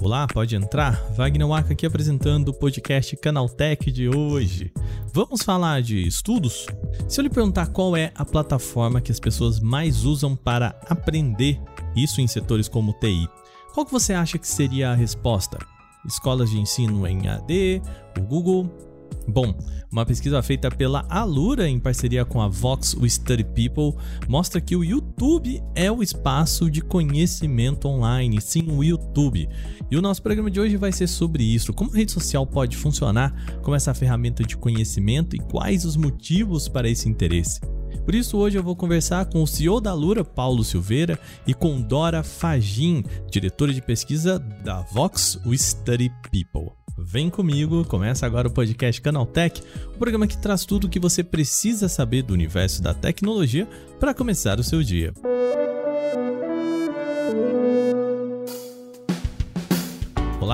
Olá, 0.00 0.26
pode 0.26 0.54
entrar? 0.56 1.02
Wagner 1.14 1.46
Waka 1.46 1.72
aqui 1.72 1.84
apresentando 1.84 2.48
o 2.48 2.54
podcast 2.54 3.16
Canaltech 3.16 3.90
de 3.90 4.08
hoje. 4.08 4.72
Vamos 5.12 5.42
falar 5.42 5.82
de 5.82 6.06
estudos? 6.06 6.66
Se 7.08 7.20
eu 7.20 7.24
lhe 7.24 7.28
perguntar 7.28 7.66
qual 7.66 7.96
é 7.96 8.12
a 8.14 8.24
plataforma 8.24 9.00
que 9.00 9.12
as 9.12 9.20
pessoas 9.20 9.60
mais 9.60 10.04
usam 10.04 10.34
para 10.34 10.78
aprender 10.88 11.60
isso 11.94 12.20
em 12.20 12.26
setores 12.26 12.68
como 12.68 12.92
TI, 12.94 13.28
qual 13.74 13.84
que 13.84 13.92
você 13.92 14.14
acha 14.14 14.38
que 14.38 14.48
seria 14.48 14.90
a 14.90 14.94
resposta? 14.94 15.58
Escolas 16.06 16.50
de 16.50 16.58
ensino 16.58 17.06
em 17.06 17.28
AD, 17.28 17.82
o 18.18 18.22
Google, 18.22 18.70
Bom, 19.28 19.54
uma 19.90 20.06
pesquisa 20.06 20.40
feita 20.42 20.70
pela 20.70 21.04
Alura 21.08 21.68
em 21.68 21.80
parceria 21.80 22.24
com 22.24 22.40
a 22.40 22.48
Vox 22.48 22.94
We 22.94 23.08
Study 23.08 23.44
People 23.44 24.00
mostra 24.28 24.60
que 24.60 24.76
o 24.76 24.84
YouTube 24.84 25.62
é 25.74 25.90
o 25.90 26.02
espaço 26.02 26.70
de 26.70 26.80
conhecimento 26.80 27.88
online, 27.88 28.40
sim, 28.40 28.70
o 28.70 28.84
YouTube. 28.84 29.48
E 29.90 29.96
o 29.96 30.02
nosso 30.02 30.22
programa 30.22 30.50
de 30.50 30.60
hoje 30.60 30.76
vai 30.76 30.92
ser 30.92 31.08
sobre 31.08 31.42
isso, 31.42 31.72
como 31.72 31.90
a 31.90 31.96
rede 31.96 32.12
social 32.12 32.46
pode 32.46 32.76
funcionar 32.76 33.34
como 33.62 33.74
essa 33.74 33.94
ferramenta 33.94 34.44
de 34.44 34.56
conhecimento 34.56 35.34
e 35.34 35.40
quais 35.40 35.84
os 35.84 35.96
motivos 35.96 36.68
para 36.68 36.88
esse 36.88 37.08
interesse. 37.08 37.60
Por 38.04 38.14
isso, 38.14 38.38
hoje 38.38 38.56
eu 38.56 38.62
vou 38.62 38.76
conversar 38.76 39.26
com 39.26 39.42
o 39.42 39.46
CEO 39.48 39.80
da 39.80 39.90
Alura, 39.90 40.24
Paulo 40.24 40.62
Silveira, 40.62 41.18
e 41.44 41.52
com 41.52 41.82
Dora 41.82 42.22
Fagin, 42.22 43.02
diretora 43.28 43.74
de 43.74 43.82
pesquisa 43.82 44.38
da 44.38 44.82
Vox 44.82 45.40
We 45.44 45.58
Study 45.58 46.12
People. 46.30 46.85
Vem 46.98 47.28
comigo, 47.28 47.84
começa 47.84 48.24
agora 48.24 48.48
o 48.48 48.50
podcast 48.50 49.00
Canaltech, 49.02 49.62
o 49.94 49.98
programa 49.98 50.26
que 50.26 50.38
traz 50.38 50.64
tudo 50.64 50.86
o 50.86 50.90
que 50.90 50.98
você 50.98 51.22
precisa 51.22 51.88
saber 51.88 52.22
do 52.22 52.32
universo 52.32 52.82
da 52.82 52.94
tecnologia 52.94 53.68
para 54.00 54.14
começar 54.14 54.58
o 54.58 54.64
seu 54.64 54.82
dia. 54.82 55.12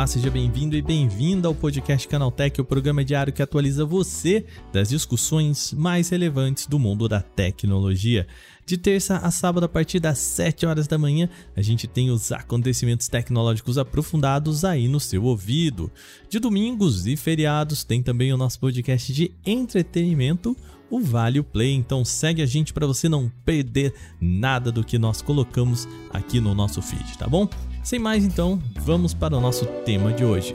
Olá, 0.03 0.07
seja 0.09 0.33
bem-vindo 0.33 0.75
e 0.75 0.83
bem-vinda 0.83 1.47
ao 1.47 1.55
podcast 1.55 2.09
Canaltech, 2.09 2.61
o 2.61 2.65
programa 2.65 3.05
diário 3.05 3.33
que 3.33 3.41
atualiza 3.41 3.85
você 3.85 4.45
das 4.73 4.89
discussões 4.89 5.73
mais 5.73 6.09
relevantes 6.09 6.67
do 6.67 6.77
mundo 6.77 7.09
da 7.09 7.21
tecnologia. 7.21 8.27
De 8.67 8.77
terça 8.77 9.19
a 9.19 9.31
sábado, 9.31 9.63
a 9.63 9.69
partir 9.69 10.01
das 10.01 10.19
7 10.19 10.67
horas 10.67 10.89
da 10.89 10.99
manhã, 10.99 11.29
a 11.55 11.63
gente 11.63 11.87
tem 11.87 12.11
os 12.11 12.33
acontecimentos 12.33 13.07
tecnológicos 13.07 13.79
aprofundados 13.79 14.65
aí 14.65 14.89
no 14.89 14.99
seu 14.99 15.23
ouvido. 15.23 15.89
De 16.29 16.41
domingos 16.41 17.07
e 17.07 17.17
feriados, 17.17 17.85
tem 17.85 18.03
também 18.03 18.33
o 18.33 18.37
nosso 18.37 18.59
podcast 18.59 19.13
de 19.13 19.31
entretenimento, 19.47 20.57
o 20.91 20.99
Vale 20.99 21.45
Play. 21.45 21.75
Então 21.75 22.05
segue 22.05 22.43
a 22.43 22.47
gente 22.47 22.73
para 22.73 22.89
você 22.89 23.09
não 23.09 23.31
perder 23.45 23.95
nada 24.21 24.73
do 24.73 24.83
que 24.83 24.99
nós 24.99 25.23
colocamos 25.23 25.87
aqui 26.11 26.41
no 26.41 26.57
nosso 26.57 26.83
feed, 26.83 27.17
tá 27.17 27.29
bom? 27.29 27.49
Sem 27.83 27.99
mais 27.99 28.25
então, 28.25 28.61
vamos 28.81 29.13
para 29.13 29.37
o 29.37 29.41
nosso 29.41 29.67
tema 29.85 30.13
de 30.13 30.25
hoje. 30.25 30.55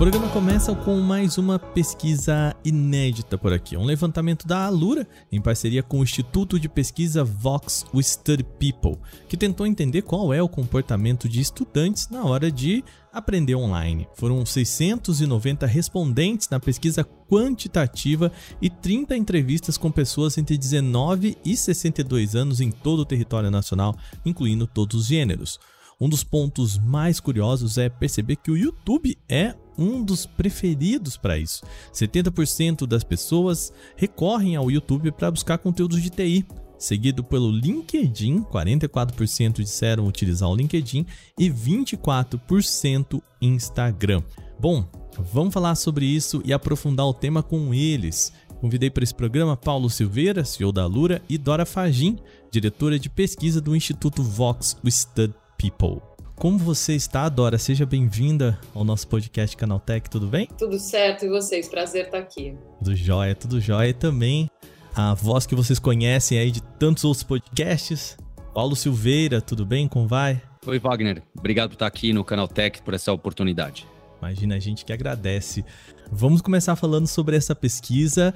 Programa 0.00 0.30
começa 0.30 0.74
com 0.74 0.98
mais 0.98 1.36
uma 1.36 1.58
pesquisa 1.58 2.56
inédita 2.64 3.36
por 3.36 3.52
aqui. 3.52 3.76
Um 3.76 3.84
levantamento 3.84 4.48
da 4.48 4.64
Alura, 4.64 5.06
em 5.30 5.42
parceria 5.42 5.82
com 5.82 6.00
o 6.00 6.02
Instituto 6.02 6.58
de 6.58 6.70
Pesquisa 6.70 7.22
Vox 7.22 7.84
We 7.94 8.02
Study 8.02 8.42
People, 8.42 8.96
que 9.28 9.36
tentou 9.36 9.66
entender 9.66 10.00
qual 10.00 10.32
é 10.32 10.42
o 10.42 10.48
comportamento 10.48 11.28
de 11.28 11.42
estudantes 11.42 12.08
na 12.08 12.24
hora 12.24 12.50
de 12.50 12.82
aprender 13.12 13.56
online. 13.56 14.08
Foram 14.14 14.46
690 14.46 15.66
respondentes 15.66 16.48
na 16.48 16.58
pesquisa 16.58 17.04
quantitativa 17.04 18.32
e 18.58 18.70
30 18.70 19.14
entrevistas 19.18 19.76
com 19.76 19.90
pessoas 19.90 20.38
entre 20.38 20.56
19 20.56 21.36
e 21.44 21.54
62 21.54 22.34
anos 22.34 22.62
em 22.62 22.70
todo 22.70 23.00
o 23.00 23.04
território 23.04 23.50
nacional, 23.50 23.94
incluindo 24.24 24.66
todos 24.66 25.02
os 25.02 25.06
gêneros. 25.08 25.60
Um 26.00 26.08
dos 26.08 26.24
pontos 26.24 26.78
mais 26.78 27.20
curiosos 27.20 27.76
é 27.76 27.90
perceber 27.90 28.36
que 28.36 28.50
o 28.50 28.56
YouTube 28.56 29.18
é 29.28 29.54
um 29.76 30.02
dos 30.02 30.24
preferidos 30.24 31.18
para 31.18 31.38
isso. 31.38 31.62
70% 31.92 32.86
das 32.86 33.04
pessoas 33.04 33.70
recorrem 33.96 34.56
ao 34.56 34.70
YouTube 34.70 35.12
para 35.12 35.30
buscar 35.30 35.58
conteúdos 35.58 36.00
de 36.02 36.08
TI, 36.08 36.46
seguido 36.78 37.22
pelo 37.22 37.50
LinkedIn, 37.50 38.42
44% 38.44 39.62
disseram 39.62 40.06
utilizar 40.06 40.48
o 40.48 40.56
LinkedIn 40.56 41.04
e 41.38 41.50
24% 41.50 43.20
Instagram. 43.42 44.22
Bom, 44.58 44.86
vamos 45.18 45.52
falar 45.52 45.74
sobre 45.74 46.06
isso 46.06 46.40
e 46.46 46.52
aprofundar 46.52 47.06
o 47.06 47.14
tema 47.14 47.42
com 47.42 47.74
eles. 47.74 48.32
Convidei 48.58 48.88
para 48.88 49.04
esse 49.04 49.14
programa 49.14 49.54
Paulo 49.54 49.90
Silveira, 49.90 50.46
CEO 50.46 50.72
da 50.72 50.86
Lura, 50.86 51.20
e 51.28 51.36
Dora 51.36 51.66
Fagin, 51.66 52.18
diretora 52.50 52.98
de 52.98 53.10
pesquisa 53.10 53.60
do 53.60 53.76
Instituto 53.76 54.22
Vox 54.22 54.76
Stud 54.86 55.34
People. 55.60 56.00
Como 56.36 56.56
você 56.56 56.94
está, 56.94 57.28
Dora? 57.28 57.58
Seja 57.58 57.84
bem-vinda 57.84 58.58
ao 58.74 58.82
nosso 58.82 59.06
podcast 59.06 59.54
Canaltech, 59.54 60.08
tudo 60.08 60.26
bem? 60.26 60.48
Tudo 60.56 60.78
certo, 60.78 61.26
e 61.26 61.28
vocês? 61.28 61.68
Prazer 61.68 62.06
estar 62.06 62.16
aqui. 62.16 62.56
Tudo 62.78 62.96
jóia, 62.96 63.34
tudo 63.34 63.60
jóia. 63.60 63.90
E 63.90 63.92
também 63.92 64.50
a 64.96 65.12
voz 65.12 65.44
que 65.44 65.54
vocês 65.54 65.78
conhecem 65.78 66.38
aí 66.38 66.50
de 66.50 66.62
tantos 66.62 67.04
outros 67.04 67.22
podcasts, 67.22 68.16
Paulo 68.54 68.74
Silveira, 68.74 69.42
tudo 69.42 69.66
bem? 69.66 69.86
Como 69.86 70.08
vai? 70.08 70.40
Oi, 70.66 70.78
Wagner. 70.78 71.22
Obrigado 71.38 71.68
por 71.68 71.74
estar 71.74 71.86
aqui 71.86 72.14
no 72.14 72.24
Canaltech, 72.24 72.80
por 72.80 72.94
essa 72.94 73.12
oportunidade. 73.12 73.86
Imagina, 74.18 74.54
a 74.54 74.58
gente 74.58 74.82
que 74.82 74.94
agradece. 74.94 75.62
Vamos 76.10 76.40
começar 76.40 76.74
falando 76.74 77.06
sobre 77.06 77.36
essa 77.36 77.54
pesquisa 77.54 78.32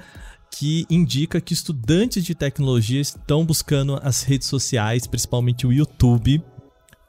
que 0.51 0.85
indica 0.91 1.41
que 1.41 1.53
estudantes 1.53 2.23
de 2.23 2.35
tecnologia 2.35 3.01
estão 3.01 3.43
buscando 3.43 3.99
as 4.03 4.21
redes 4.21 4.47
sociais, 4.47 5.07
principalmente 5.07 5.65
o 5.65 5.73
YouTube, 5.73 6.43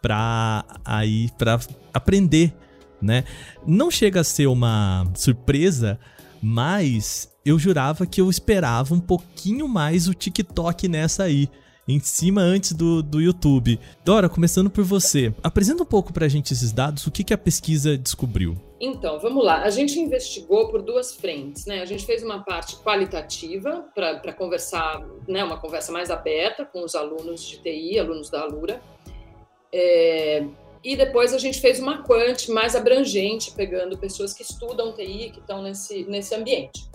para 0.00 0.64
aí 0.84 1.30
para 1.38 1.58
aprender, 1.92 2.54
né? 3.00 3.24
Não 3.66 3.90
chega 3.90 4.20
a 4.20 4.24
ser 4.24 4.46
uma 4.46 5.04
surpresa, 5.14 5.98
mas 6.42 7.30
eu 7.44 7.58
jurava 7.58 8.06
que 8.06 8.20
eu 8.20 8.28
esperava 8.28 8.94
um 8.94 9.00
pouquinho 9.00 9.68
mais 9.68 10.08
o 10.08 10.14
TikTok 10.14 10.88
nessa 10.88 11.24
aí 11.24 11.48
em 11.88 12.00
cima 12.00 12.40
antes 12.40 12.72
do, 12.72 13.02
do 13.02 13.20
YouTube. 13.20 13.78
Dora, 14.04 14.28
começando 14.28 14.68
por 14.68 14.82
você, 14.82 15.32
apresenta 15.42 15.82
um 15.82 15.86
pouco 15.86 16.12
para 16.12 16.26
a 16.26 16.28
gente 16.28 16.52
esses 16.52 16.72
dados, 16.72 17.06
o 17.06 17.10
que, 17.10 17.22
que 17.22 17.32
a 17.32 17.38
pesquisa 17.38 17.96
descobriu? 17.96 18.56
Então, 18.80 19.18
vamos 19.20 19.44
lá. 19.44 19.62
A 19.62 19.70
gente 19.70 19.98
investigou 19.98 20.68
por 20.68 20.82
duas 20.82 21.14
frentes, 21.14 21.64
né? 21.64 21.80
A 21.80 21.86
gente 21.86 22.04
fez 22.04 22.22
uma 22.22 22.42
parte 22.42 22.76
qualitativa 22.76 23.86
para 23.94 24.32
conversar, 24.32 25.00
né, 25.26 25.42
uma 25.44 25.58
conversa 25.58 25.92
mais 25.92 26.10
aberta 26.10 26.64
com 26.64 26.84
os 26.84 26.94
alunos 26.94 27.42
de 27.42 27.58
TI, 27.58 27.98
alunos 27.98 28.28
da 28.28 28.42
Alura, 28.42 28.82
é, 29.72 30.44
e 30.82 30.96
depois 30.96 31.34
a 31.34 31.38
gente 31.38 31.60
fez 31.60 31.80
uma 31.80 32.02
quant 32.02 32.48
mais 32.48 32.76
abrangente, 32.76 33.52
pegando 33.52 33.98
pessoas 33.98 34.32
que 34.32 34.42
estudam 34.42 34.92
TI, 34.92 35.30
que 35.32 35.40
estão 35.40 35.62
nesse, 35.62 36.04
nesse 36.04 36.34
ambiente. 36.34 36.88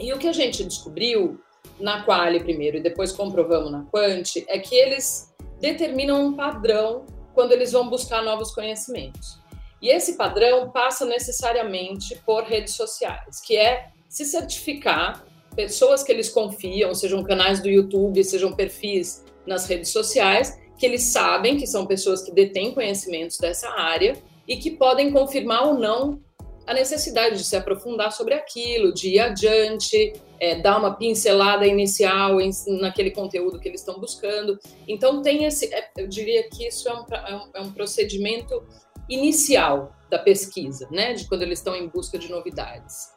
E 0.00 0.12
o 0.12 0.18
que 0.18 0.28
a 0.28 0.32
gente 0.32 0.64
descobriu 0.64 1.40
na 1.80 2.02
Quali 2.02 2.40
primeiro 2.40 2.76
e 2.76 2.80
depois 2.80 3.12
comprovamos 3.12 3.70
na 3.70 3.84
Quant 3.84 4.36
é 4.48 4.58
que 4.58 4.74
eles 4.74 5.32
determinam 5.60 6.26
um 6.26 6.34
padrão 6.34 7.06
quando 7.34 7.52
eles 7.52 7.72
vão 7.72 7.88
buscar 7.88 8.22
novos 8.22 8.54
conhecimentos. 8.54 9.38
E 9.80 9.88
esse 9.88 10.16
padrão 10.16 10.70
passa 10.70 11.04
necessariamente 11.04 12.20
por 12.24 12.44
redes 12.44 12.74
sociais, 12.74 13.40
que 13.40 13.56
é 13.56 13.88
se 14.08 14.24
certificar 14.24 15.24
pessoas 15.56 16.02
que 16.02 16.12
eles 16.12 16.28
confiam, 16.28 16.94
sejam 16.94 17.22
canais 17.22 17.60
do 17.60 17.68
YouTube, 17.68 18.22
sejam 18.22 18.52
perfis 18.52 19.24
nas 19.46 19.66
redes 19.66 19.90
sociais, 19.90 20.58
que 20.82 20.86
eles 20.86 21.04
sabem 21.04 21.56
que 21.56 21.64
são 21.64 21.86
pessoas 21.86 22.22
que 22.22 22.32
detêm 22.32 22.74
conhecimentos 22.74 23.38
dessa 23.38 23.68
área 23.68 24.20
e 24.48 24.56
que 24.56 24.72
podem 24.72 25.12
confirmar 25.12 25.68
ou 25.68 25.74
não 25.74 26.20
a 26.66 26.74
necessidade 26.74 27.36
de 27.36 27.44
se 27.44 27.54
aprofundar 27.54 28.10
sobre 28.10 28.34
aquilo, 28.34 28.92
de 28.92 29.10
ir 29.10 29.20
adiante, 29.20 30.12
é, 30.40 30.56
dar 30.56 30.76
uma 30.80 30.96
pincelada 30.96 31.64
inicial 31.64 32.40
em, 32.40 32.50
naquele 32.80 33.12
conteúdo 33.12 33.60
que 33.60 33.68
eles 33.68 33.80
estão 33.80 34.00
buscando. 34.00 34.58
Então, 34.88 35.22
tem 35.22 35.44
esse, 35.44 35.72
é, 35.72 35.88
eu 35.98 36.08
diria 36.08 36.48
que 36.50 36.66
isso 36.66 36.88
é 36.88 36.92
um, 36.92 37.04
é 37.14 37.36
um, 37.36 37.50
é 37.54 37.60
um 37.60 37.70
procedimento 37.70 38.60
inicial 39.08 39.94
da 40.10 40.18
pesquisa, 40.18 40.88
né, 40.90 41.12
de 41.12 41.28
quando 41.28 41.42
eles 41.42 41.60
estão 41.60 41.76
em 41.76 41.86
busca 41.86 42.18
de 42.18 42.28
novidades. 42.28 43.12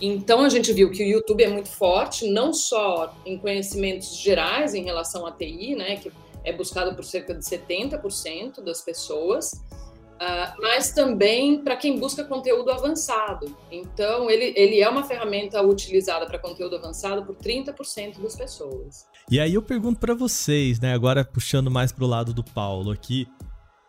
Então 0.00 0.40
a 0.40 0.48
gente 0.48 0.72
viu 0.72 0.90
que 0.90 1.04
o 1.04 1.06
YouTube 1.06 1.44
é 1.44 1.48
muito 1.48 1.68
forte, 1.68 2.28
não 2.28 2.52
só 2.52 3.14
em 3.24 3.38
conhecimentos 3.38 4.16
gerais 4.16 4.74
em 4.74 4.82
relação 4.82 5.24
à 5.24 5.30
TI, 5.30 5.76
né, 5.76 5.94
que 5.94 6.10
é 6.44 6.52
buscado 6.52 6.94
por 6.94 7.04
cerca 7.04 7.34
de 7.34 7.42
70% 7.42 8.62
das 8.62 8.82
pessoas, 8.82 9.52
uh, 9.52 10.60
mas 10.60 10.92
também 10.92 11.62
para 11.62 11.76
quem 11.76 11.98
busca 11.98 12.22
conteúdo 12.24 12.70
avançado. 12.70 13.56
Então, 13.70 14.30
ele, 14.30 14.52
ele 14.56 14.80
é 14.80 14.88
uma 14.88 15.04
ferramenta 15.04 15.62
utilizada 15.62 16.26
para 16.26 16.38
conteúdo 16.38 16.76
avançado 16.76 17.24
por 17.24 17.34
30% 17.36 18.20
das 18.20 18.36
pessoas. 18.36 19.06
E 19.30 19.40
aí 19.40 19.54
eu 19.54 19.62
pergunto 19.62 19.98
para 19.98 20.14
vocês, 20.14 20.78
né, 20.78 20.92
agora 20.92 21.24
puxando 21.24 21.70
mais 21.70 21.90
para 21.90 22.04
o 22.04 22.06
lado 22.06 22.34
do 22.34 22.44
Paulo 22.44 22.90
aqui, 22.90 23.26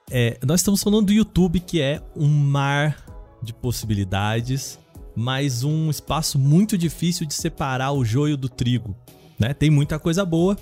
é, 0.10 0.38
nós 0.46 0.62
estamos 0.62 0.82
falando 0.82 1.08
do 1.08 1.14
YouTube, 1.14 1.60
que 1.60 1.82
é 1.82 2.02
um 2.16 2.28
mar 2.28 3.04
de 3.42 3.54
possibilidades, 3.54 4.80
mas 5.16 5.64
um 5.64 5.90
espaço 5.90 6.38
muito 6.38 6.78
difícil 6.78 7.26
de 7.26 7.34
separar 7.34 7.92
o 7.92 8.06
joio 8.06 8.38
do 8.38 8.48
trigo. 8.48 8.96
Né? 9.40 9.54
Tem 9.54 9.70
muita 9.70 9.98
coisa 10.00 10.24
boa, 10.24 10.58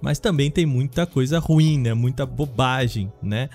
mas 0.00 0.18
também 0.18 0.50
tem 0.50 0.66
muita 0.66 1.06
coisa 1.06 1.38
ruim, 1.38 1.78
né? 1.78 1.94
Muita 1.94 2.24
bobagem, 2.24 3.12
né? 3.22 3.48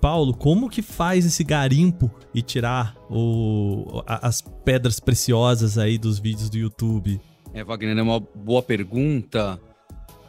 Paulo, 0.00 0.34
como 0.34 0.68
que 0.68 0.82
faz 0.82 1.24
esse 1.24 1.42
garimpo 1.42 2.10
e 2.34 2.42
tirar 2.42 2.94
o, 3.10 4.02
as 4.06 4.42
pedras 4.64 5.00
preciosas 5.00 5.78
aí 5.78 5.98
dos 5.98 6.18
vídeos 6.18 6.50
do 6.50 6.58
YouTube? 6.58 7.20
É, 7.52 7.64
Wagner, 7.64 7.96
é 7.96 8.02
uma 8.02 8.20
boa 8.20 8.62
pergunta. 8.62 9.58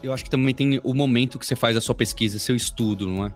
Eu 0.01 0.13
acho 0.13 0.23
que 0.23 0.29
também 0.29 0.55
tem 0.55 0.79
o 0.83 0.93
momento 0.93 1.37
que 1.37 1.45
você 1.45 1.55
faz 1.55 1.75
a 1.75 1.81
sua 1.81 1.93
pesquisa, 1.93 2.39
seu 2.39 2.55
estudo, 2.55 3.07
não 3.07 3.25
é? 3.25 3.33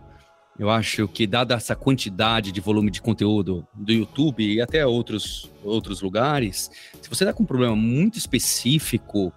Eu 0.58 0.70
acho 0.70 1.08
que, 1.08 1.26
dada 1.26 1.56
essa 1.56 1.76
quantidade 1.76 2.52
de 2.52 2.62
volume 2.62 2.92
de 2.92 3.02
conteúdo 3.02 3.66
do 3.74 3.92
YouTube 3.92 4.44
e 4.44 4.62
até 4.62 4.86
outros, 4.86 5.50
outros 5.64 6.02
lugares, 6.02 6.70
se 7.02 7.10
você 7.10 7.24
está 7.24 7.34
com 7.34 7.44
um 7.44 7.48
problema 7.48 7.76
muito 7.76 8.18
específico, 8.18 9.34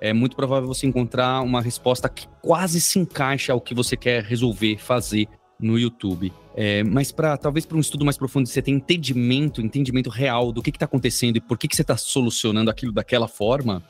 é 0.00 0.12
muito 0.12 0.36
provável 0.36 0.68
você 0.68 0.86
encontrar 0.86 1.42
uma 1.42 1.60
resposta 1.60 2.08
que 2.08 2.26
quase 2.40 2.80
se 2.80 2.98
encaixa 2.98 3.52
ao 3.52 3.60
que 3.60 3.74
você 3.74 3.96
quer 3.96 4.22
resolver 4.22 4.78
fazer 4.78 5.28
no 5.60 5.78
YouTube. 5.78 6.32
É, 6.54 6.82
mas 6.84 7.10
para 7.10 7.36
talvez 7.36 7.66
para 7.66 7.76
um 7.76 7.80
estudo 7.80 8.04
mais 8.04 8.16
profundo, 8.16 8.48
você 8.48 8.62
ter 8.62 8.70
entendimento, 8.70 9.60
entendimento 9.60 10.08
real 10.08 10.52
do 10.52 10.62
que 10.62 10.70
está 10.70 10.84
acontecendo 10.86 11.36
e 11.36 11.40
por 11.40 11.58
que, 11.58 11.68
que 11.68 11.76
você 11.76 11.82
está 11.82 11.96
solucionando 11.96 12.70
aquilo 12.70 12.92
daquela 12.92 13.28
forma, 13.28 13.82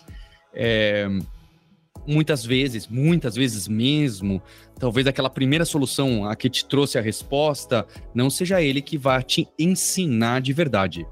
é, 0.55 1.07
muitas 2.07 2.45
vezes, 2.45 2.87
muitas 2.87 3.35
vezes 3.35 3.69
mesmo, 3.69 4.43
talvez 4.79 5.07
aquela 5.07 5.29
primeira 5.29 5.65
solução, 5.65 6.25
a 6.25 6.35
que 6.35 6.49
te 6.49 6.65
trouxe 6.65 6.99
a 6.99 7.03
resposta, 7.03 7.87
não 8.15 8.31
seja 8.31 8.63
ele 8.63 8.81
que 8.81 8.97
vai 8.97 9.23
te 9.23 9.47
ensinar 9.59 10.41
de 10.41 10.53
verdade, 10.53 11.07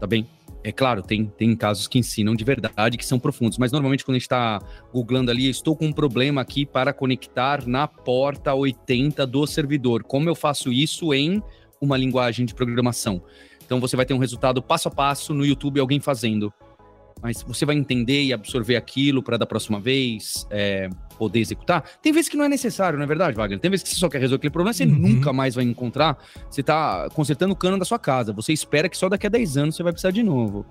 tá 0.00 0.06
bem? 0.06 0.26
É 0.68 0.72
claro, 0.72 1.00
tem, 1.00 1.24
tem 1.24 1.56
casos 1.56 1.88
que 1.88 1.98
ensinam 1.98 2.34
de 2.34 2.44
verdade, 2.44 2.98
que 2.98 3.06
são 3.06 3.18
profundos, 3.18 3.56
mas 3.56 3.72
normalmente 3.72 4.04
quando 4.04 4.16
a 4.16 4.18
gente 4.18 4.26
está 4.26 4.60
googlando 4.92 5.30
ali, 5.30 5.48
estou 5.48 5.74
com 5.74 5.86
um 5.86 5.92
problema 5.94 6.42
aqui 6.42 6.66
para 6.66 6.92
conectar 6.92 7.66
na 7.66 7.88
porta 7.88 8.52
80 8.52 9.26
do 9.26 9.46
servidor. 9.46 10.02
Como 10.02 10.28
eu 10.28 10.34
faço 10.34 10.70
isso 10.70 11.14
em 11.14 11.42
uma 11.80 11.96
linguagem 11.96 12.44
de 12.44 12.54
programação? 12.54 13.22
Então 13.64 13.80
você 13.80 13.96
vai 13.96 14.04
ter 14.04 14.12
um 14.12 14.18
resultado 14.18 14.60
passo 14.62 14.88
a 14.88 14.90
passo 14.90 15.32
no 15.32 15.46
YouTube, 15.46 15.80
alguém 15.80 16.00
fazendo 16.00 16.52
mas 17.20 17.42
você 17.42 17.66
vai 17.66 17.74
entender 17.74 18.22
e 18.22 18.32
absorver 18.32 18.76
aquilo 18.76 19.22
para 19.22 19.36
da 19.36 19.46
próxima 19.46 19.80
vez 19.80 20.46
é, 20.50 20.88
poder 21.18 21.40
executar. 21.40 21.84
Tem 22.00 22.12
vezes 22.12 22.28
que 22.28 22.36
não 22.36 22.44
é 22.44 22.48
necessário, 22.48 22.96
não 22.96 23.04
é 23.04 23.06
verdade, 23.06 23.36
Wagner? 23.36 23.58
Tem 23.58 23.70
vezes 23.70 23.82
que 23.82 23.90
você 23.90 23.96
só 23.96 24.08
quer 24.08 24.18
resolver 24.18 24.36
aquele 24.36 24.52
problema, 24.52 24.72
você 24.72 24.84
uhum. 24.84 24.90
nunca 24.90 25.32
mais 25.32 25.54
vai 25.54 25.64
encontrar. 25.64 26.16
Você 26.48 26.60
está 26.60 27.08
consertando 27.10 27.52
o 27.52 27.56
cano 27.56 27.78
da 27.78 27.84
sua 27.84 27.98
casa. 27.98 28.32
Você 28.32 28.52
espera 28.52 28.88
que 28.88 28.96
só 28.96 29.08
daqui 29.08 29.26
a 29.26 29.30
10 29.30 29.56
anos 29.56 29.76
você 29.76 29.82
vai 29.82 29.92
precisar 29.92 30.12
de 30.12 30.22
novo. 30.22 30.64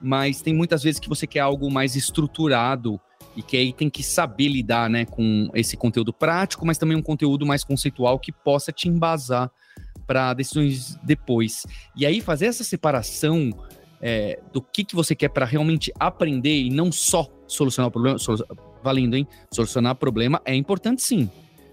Mas 0.00 0.42
tem 0.42 0.54
muitas 0.54 0.82
vezes 0.82 1.00
que 1.00 1.08
você 1.08 1.26
quer 1.26 1.40
algo 1.40 1.70
mais 1.70 1.96
estruturado 1.96 3.00
e 3.36 3.42
que 3.42 3.56
aí 3.56 3.72
tem 3.72 3.88
que 3.88 4.02
saber 4.02 4.48
lidar 4.48 4.90
né, 4.90 5.04
com 5.04 5.48
esse 5.54 5.76
conteúdo 5.76 6.12
prático, 6.12 6.66
mas 6.66 6.78
também 6.78 6.96
um 6.96 7.02
conteúdo 7.02 7.46
mais 7.46 7.62
conceitual 7.62 8.18
que 8.18 8.32
possa 8.32 8.72
te 8.72 8.88
embasar 8.88 9.50
para 10.06 10.34
decisões 10.34 10.96
depois. 11.04 11.66
E 11.94 12.06
aí 12.06 12.20
fazer 12.20 12.46
essa 12.46 12.64
separação 12.64 13.50
é, 14.00 14.40
do 14.52 14.62
que, 14.62 14.84
que 14.84 14.96
você 14.96 15.14
quer 15.14 15.28
para 15.28 15.44
realmente 15.44 15.92
aprender 15.98 16.62
e 16.62 16.70
não 16.70 16.90
só 16.90 17.28
solucionar 17.48 17.88
o 17.88 17.90
problema, 17.90 18.18
solu 18.18 18.44
valendo, 18.82 19.16
hein? 19.16 19.26
Solucionar 19.52 19.96
problema 19.96 20.40
é 20.44 20.54
importante 20.54 21.02
sim, 21.02 21.28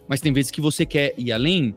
mas 0.07 0.21
tem 0.21 0.33
vezes 0.33 0.49
que 0.49 0.61
você 0.61 0.85
quer 0.85 1.13
ir 1.17 1.31
além, 1.31 1.75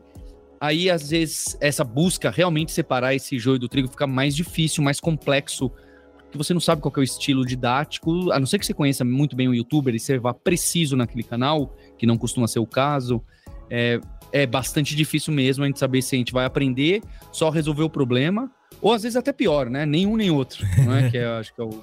aí 0.59 0.89
às 0.89 1.09
vezes 1.11 1.57
essa 1.61 1.83
busca 1.83 2.31
realmente 2.31 2.71
separar 2.71 3.13
esse 3.13 3.37
joio 3.37 3.59
do 3.59 3.67
trigo 3.67 3.87
fica 3.87 4.07
mais 4.07 4.35
difícil, 4.35 4.83
mais 4.83 4.99
complexo, 4.99 5.69
porque 6.17 6.37
você 6.37 6.53
não 6.53 6.61
sabe 6.61 6.81
qual 6.81 6.93
é 6.95 6.99
o 6.99 7.03
estilo 7.03 7.45
didático, 7.45 8.31
a 8.31 8.39
não 8.39 8.47
ser 8.47 8.57
que 8.57 8.65
você 8.65 8.73
conheça 8.73 9.03
muito 9.03 9.35
bem 9.35 9.47
o 9.47 9.53
youtuber 9.53 9.93
e 9.93 9.99
você 9.99 10.17
vá 10.17 10.33
preciso 10.33 10.95
naquele 10.95 11.23
canal, 11.23 11.75
que 11.97 12.05
não 12.05 12.17
costuma 12.17 12.47
ser 12.47 12.59
o 12.59 12.67
caso, 12.67 13.21
é, 13.69 13.99
é 14.31 14.45
bastante 14.45 14.95
difícil 14.95 15.33
mesmo 15.33 15.63
a 15.63 15.67
gente 15.67 15.79
saber 15.79 16.01
se 16.01 16.15
a 16.15 16.17
gente 16.17 16.33
vai 16.33 16.45
aprender 16.45 17.01
só 17.31 17.49
resolver 17.49 17.83
o 17.83 17.89
problema 17.89 18.49
ou 18.81 18.93
às 18.93 19.03
vezes 19.03 19.15
até 19.15 19.33
pior, 19.33 19.69
né? 19.69 19.85
Nenhum 19.85 20.15
nem 20.15 20.29
outro, 20.29 20.65
não 20.85 20.95
é? 20.95 21.09
que 21.11 21.17
é, 21.17 21.25
acho 21.25 21.53
que 21.53 21.61
é 21.61 21.63
o 21.63 21.81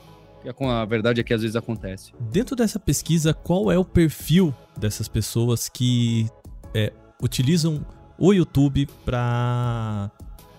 a 0.48 0.84
verdade 0.84 1.20
é 1.20 1.25
que 1.25 1.34
às 1.34 1.43
vezes 1.43 1.56
acontece. 1.56 2.12
Dentro 2.20 2.54
dessa 2.54 2.78
pesquisa, 2.78 3.32
qual 3.32 3.70
é 3.70 3.78
o 3.78 3.84
perfil 3.84 4.54
dessas 4.76 5.08
pessoas 5.08 5.69
que 5.69 6.26
é, 6.75 6.93
utilizam 7.22 7.84
o 8.19 8.32
YouTube 8.32 8.87
para 9.04 10.10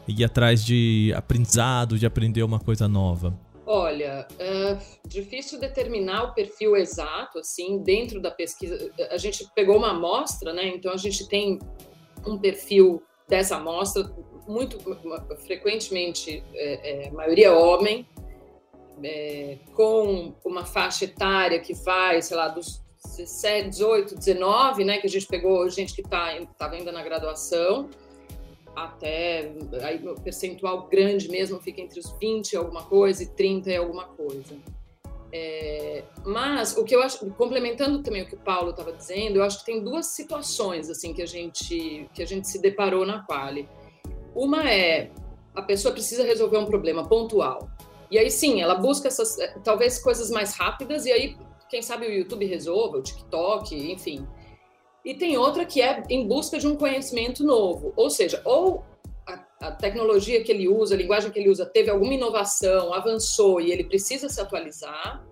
ir 0.08 0.24
atrás 0.24 0.64
de 0.64 1.14
aprendizado, 1.16 1.98
de 1.98 2.06
aprender 2.06 2.44
uma 2.44 2.60
coisa 2.60 2.88
nova? 2.88 3.38
Olha, 3.66 4.26
é 4.40 4.78
difícil 5.06 5.60
determinar 5.60 6.24
o 6.24 6.34
perfil 6.34 6.78
exato, 6.78 7.40
assim, 7.40 7.80
dentro 7.80 8.22
da 8.22 8.32
pesquisa. 8.32 8.90
A 9.12 9.18
gente 9.18 9.46
pegou 9.54 9.76
uma 9.76 9.92
amostra, 9.92 10.54
né? 10.54 10.70
Então 10.70 10.94
a 10.94 10.98
gente 10.98 11.28
tem 11.28 11.60
um 12.26 12.38
perfil 12.38 13.04
dessa 13.28 13.58
amostra 13.58 14.10
muito 14.48 14.80
frequentemente, 15.46 16.42
é, 16.54 17.08
é, 17.08 17.12
maioria 17.12 17.54
homem, 17.54 18.08
é, 19.04 19.58
com 19.74 20.34
uma 20.46 20.66
faixa 20.66 21.06
etária 21.06 21.60
que 21.60 21.74
vai, 21.74 22.22
sei 22.22 22.38
lá, 22.38 22.48
dos 22.48 22.82
17, 23.16 23.70
18, 23.70 24.16
19, 24.16 24.84
né, 24.84 24.98
que 24.98 25.08
a 25.08 25.10
gente 25.10 25.28
pegou 25.28 25.70
gente 25.70 25.94
que 25.94 26.04
tá 26.04 26.38
ainda 26.60 26.92
na 26.92 27.04
graduação, 27.04 27.90
até 28.76 29.52
aí 29.82 30.06
o 30.08 30.14
percentual 30.16 30.88
grande 30.88 31.30
mesmo 31.30 31.60
fica 31.60 31.82
entre 31.82 32.00
os 32.00 32.12
20 32.20 32.54
e 32.54 32.58
alguma 32.58 32.84
coisa 32.84 33.24
e 33.24 33.26
30 33.28 33.72
e 33.72 33.76
alguma 33.76 34.06
coisa. 34.06 34.56
É, 35.32 36.04
mas 36.26 36.78
o 36.78 36.84
que 36.84 36.96
eu 36.96 37.02
acho, 37.02 37.26
complementando 37.32 38.02
também 38.02 38.22
o 38.22 38.28
que 38.28 38.36
o 38.36 38.40
Paulo 38.40 38.70
estava 38.70 38.94
dizendo, 38.94 39.38
eu 39.38 39.44
acho 39.44 39.60
que 39.60 39.66
tem 39.66 39.84
duas 39.84 40.08
situações 40.08 40.90
assim 40.90 41.14
que 41.14 41.22
a 41.22 41.26
gente 41.26 42.08
que 42.14 42.22
a 42.22 42.26
gente 42.26 42.48
se 42.48 42.62
deparou 42.62 43.06
na 43.06 43.26
Quali. 43.26 43.68
Uma 44.34 44.70
é 44.72 45.12
a 45.56 45.62
pessoa 45.64 45.92
precisa 45.92 46.24
resolver 46.24 46.58
um 46.58 46.66
problema 46.66 47.04
pontual. 47.04 47.68
E 48.10 48.18
aí 48.18 48.32
sim, 48.32 48.62
ela 48.62 48.76
busca 48.76 49.08
essas 49.08 49.38
eh, 49.38 49.56
talvez 49.64 50.00
coisas 50.00 50.30
mais 50.30 50.56
rápidas 50.56 51.06
e 51.06 51.12
aí 51.12 51.38
quem 51.70 51.82
sabe 51.82 52.08
o 52.08 52.12
YouTube 52.12 52.46
resolva, 52.46 52.98
o 52.98 53.02
TikTok, 53.02 53.76
enfim. 53.92 54.26
E 55.04 55.14
tem 55.14 55.38
outra 55.38 55.66
que 55.66 55.82
é 55.82 56.04
em 56.10 56.28
busca 56.28 56.58
de 56.58 56.68
um 56.68 56.76
conhecimento 56.76 57.44
novo, 57.44 57.94
ou 57.96 58.10
seja, 58.10 58.42
ou 58.46 58.84
a, 59.26 59.68
a 59.68 59.72
tecnologia 59.72 60.44
que 60.44 60.52
ele 60.52 60.68
usa, 60.68 60.96
a 60.96 60.98
linguagem 60.98 61.32
que 61.32 61.40
ele 61.40 61.50
usa 61.50 61.66
teve 61.66 61.90
alguma 61.90 62.14
inovação, 62.14 62.94
avançou 62.94 63.60
e 63.60 63.72
ele 63.72 63.84
precisa 63.84 64.30
se 64.30 64.40
atualizar, 64.40 65.26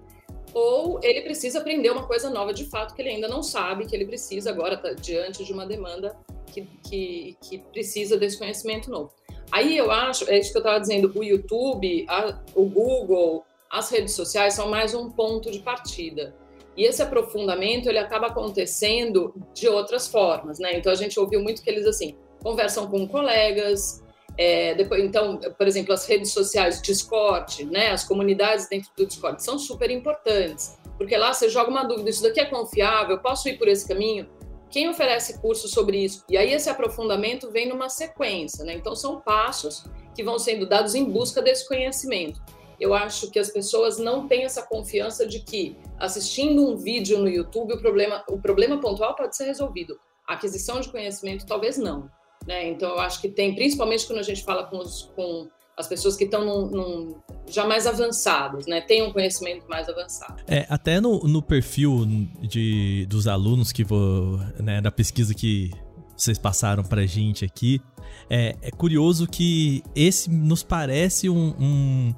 ou 0.53 0.99
ele 1.03 1.21
precisa 1.21 1.59
aprender 1.59 1.89
uma 1.89 2.07
coisa 2.07 2.29
nova 2.29 2.53
de 2.53 2.65
fato 2.69 2.95
que 2.95 3.01
ele 3.01 3.09
ainda 3.09 3.27
não 3.27 3.43
sabe, 3.43 3.85
que 3.85 3.95
ele 3.95 4.05
precisa 4.05 4.49
agora 4.49 4.77
tá 4.77 4.93
diante 4.93 5.43
de 5.43 5.51
uma 5.51 5.65
demanda 5.65 6.15
que, 6.47 6.61
que, 6.87 7.37
que 7.41 7.57
precisa 7.57 8.17
desse 8.17 8.37
conhecimento 8.37 8.89
novo. 8.89 9.11
Aí 9.51 9.77
eu 9.77 9.91
acho, 9.91 10.29
é 10.29 10.37
isso 10.39 10.51
que 10.51 10.57
eu 10.57 10.61
estava 10.61 10.79
dizendo, 10.79 11.11
o 11.15 11.23
YouTube, 11.23 12.05
a, 12.09 12.39
o 12.53 12.65
Google, 12.65 13.45
as 13.69 13.89
redes 13.89 14.13
sociais 14.13 14.53
são 14.53 14.69
mais 14.69 14.93
um 14.93 15.09
ponto 15.09 15.51
de 15.51 15.59
partida. 15.59 16.35
E 16.77 16.83
esse 16.83 17.01
aprofundamento 17.01 17.87
ele 17.87 17.99
acaba 17.99 18.27
acontecendo 18.27 19.33
de 19.53 19.67
outras 19.67 20.07
formas, 20.07 20.59
né? 20.59 20.77
Então 20.77 20.91
a 20.91 20.95
gente 20.95 21.19
ouviu 21.19 21.41
muito 21.41 21.63
que 21.63 21.69
eles 21.69 21.85
assim 21.85 22.17
conversam 22.43 22.87
com 22.87 23.07
colegas, 23.07 24.03
é, 24.37 24.75
depois, 24.75 25.03
então, 25.03 25.39
por 25.57 25.67
exemplo, 25.67 25.93
as 25.93 26.05
redes 26.05 26.31
sociais, 26.31 26.81
Discord, 26.81 27.65
né? 27.65 27.91
As 27.91 28.03
comunidades 28.03 28.67
dentro 28.67 28.91
do 28.95 29.05
Discord 29.05 29.41
são 29.41 29.57
super 29.57 29.89
importantes, 29.89 30.77
porque 30.97 31.15
lá 31.15 31.33
você 31.33 31.49
joga 31.49 31.69
uma 31.69 31.83
dúvida, 31.83 32.09
isso 32.09 32.21
daqui 32.21 32.41
é 32.41 32.45
confiável, 32.45 33.17
posso 33.19 33.47
ir 33.47 33.57
por 33.57 33.67
esse 33.67 33.87
caminho? 33.87 34.27
Quem 34.69 34.89
oferece 34.89 35.39
curso 35.39 35.67
sobre 35.67 36.03
isso? 36.03 36.23
E 36.29 36.37
aí 36.37 36.51
esse 36.51 36.69
aprofundamento 36.69 37.51
vem 37.51 37.67
numa 37.67 37.89
sequência, 37.89 38.63
né? 38.65 38.73
Então 38.73 38.95
são 38.95 39.21
passos 39.21 39.85
que 40.13 40.23
vão 40.23 40.39
sendo 40.39 40.65
dados 40.65 40.95
em 40.95 41.05
busca 41.05 41.41
desse 41.41 41.67
conhecimento. 41.67 42.41
Eu 42.79 42.93
acho 42.93 43.31
que 43.31 43.39
as 43.39 43.49
pessoas 43.49 43.97
não 43.97 44.27
têm 44.27 44.43
essa 44.43 44.61
confiança 44.61 45.25
de 45.25 45.39
que 45.39 45.77
assistindo 45.97 46.69
um 46.69 46.75
vídeo 46.75 47.17
no 47.19 47.29
YouTube 47.29 47.73
o 47.73 47.79
problema, 47.79 48.23
o 48.29 48.37
problema 48.37 48.79
pontual 48.79 49.15
pode 49.15 49.35
ser 49.35 49.45
resolvido. 49.45 49.97
A 50.27 50.33
aquisição 50.33 50.81
de 50.81 50.89
conhecimento 50.89 51.45
talvez 51.45 51.77
não. 51.77 52.09
Né? 52.45 52.67
Então 52.67 52.89
eu 52.91 52.99
acho 52.99 53.21
que 53.21 53.29
tem, 53.29 53.55
principalmente 53.55 54.05
quando 54.05 54.19
a 54.19 54.23
gente 54.23 54.43
fala 54.43 54.65
com, 54.65 54.77
os, 54.77 55.11
com 55.15 55.47
as 55.77 55.87
pessoas 55.87 56.15
que 56.15 56.23
estão 56.23 56.45
num, 56.45 56.67
num, 56.67 57.15
já 57.47 57.65
mais 57.65 57.85
avançados, 57.85 58.65
né? 58.65 58.81
Tem 58.81 59.03
um 59.03 59.11
conhecimento 59.11 59.67
mais 59.67 59.89
avançado. 59.89 60.41
É, 60.47 60.65
até 60.69 61.01
no, 61.01 61.19
no 61.27 61.41
perfil 61.41 62.05
de, 62.41 63.05
dos 63.07 63.27
alunos 63.27 63.71
que 63.71 63.83
vou, 63.83 64.37
né, 64.59 64.79
da 64.81 64.91
pesquisa 64.91 65.33
que 65.33 65.71
vocês 66.15 66.37
passaram 66.37 66.83
pra 66.83 67.05
gente 67.05 67.43
aqui, 67.43 67.81
é, 68.29 68.55
é 68.61 68.71
curioso 68.71 69.27
que 69.27 69.83
esse 69.93 70.29
nos 70.29 70.63
parece 70.63 71.29
um, 71.29 71.53
um, 71.59 72.13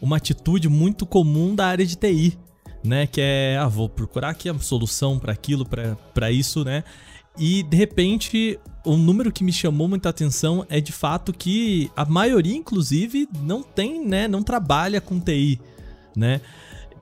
uma 0.00 0.16
atitude 0.16 0.68
muito 0.68 1.04
comum 1.04 1.54
da 1.54 1.66
área 1.66 1.84
de 1.84 1.96
TI, 1.96 2.38
né? 2.82 3.06
Que 3.06 3.20
é, 3.20 3.58
ah, 3.58 3.68
vou 3.68 3.90
procurar 3.90 4.30
aqui 4.30 4.48
a 4.48 4.58
solução 4.58 5.18
para 5.18 5.32
aquilo, 5.32 5.66
para 6.14 6.30
isso, 6.30 6.64
né? 6.64 6.82
E 7.38 7.62
de 7.62 7.76
repente, 7.76 8.58
um 8.86 8.96
número 8.96 9.32
que 9.32 9.42
me 9.42 9.52
chamou 9.52 9.88
muita 9.88 10.08
atenção 10.08 10.66
é 10.68 10.80
de 10.80 10.92
fato 10.92 11.32
que 11.32 11.90
a 11.96 12.04
maioria, 12.04 12.54
inclusive, 12.54 13.28
não 13.42 13.62
tem, 13.62 14.06
né, 14.06 14.28
não 14.28 14.42
trabalha 14.42 15.00
com 15.00 15.18
TI, 15.18 15.60
né? 16.16 16.40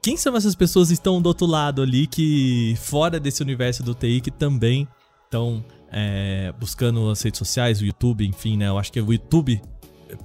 Quem 0.02 0.16
são 0.16 0.34
essas 0.34 0.54
pessoas 0.54 0.88
que 0.88 0.94
estão 0.94 1.20
do 1.20 1.26
outro 1.26 1.46
lado 1.46 1.82
ali, 1.82 2.06
que 2.06 2.74
fora 2.80 3.20
desse 3.20 3.42
universo 3.42 3.82
do 3.82 3.94
TI, 3.94 4.20
que 4.20 4.30
também 4.30 4.88
estão 5.24 5.62
é, 5.92 6.54
buscando 6.58 7.10
as 7.10 7.20
redes 7.20 7.38
sociais, 7.38 7.80
o 7.80 7.84
YouTube, 7.84 8.26
enfim, 8.26 8.56
né? 8.56 8.68
Eu 8.68 8.78
acho 8.78 8.90
que 8.90 8.98
é 8.98 9.02
o 9.02 9.12
YouTube 9.12 9.60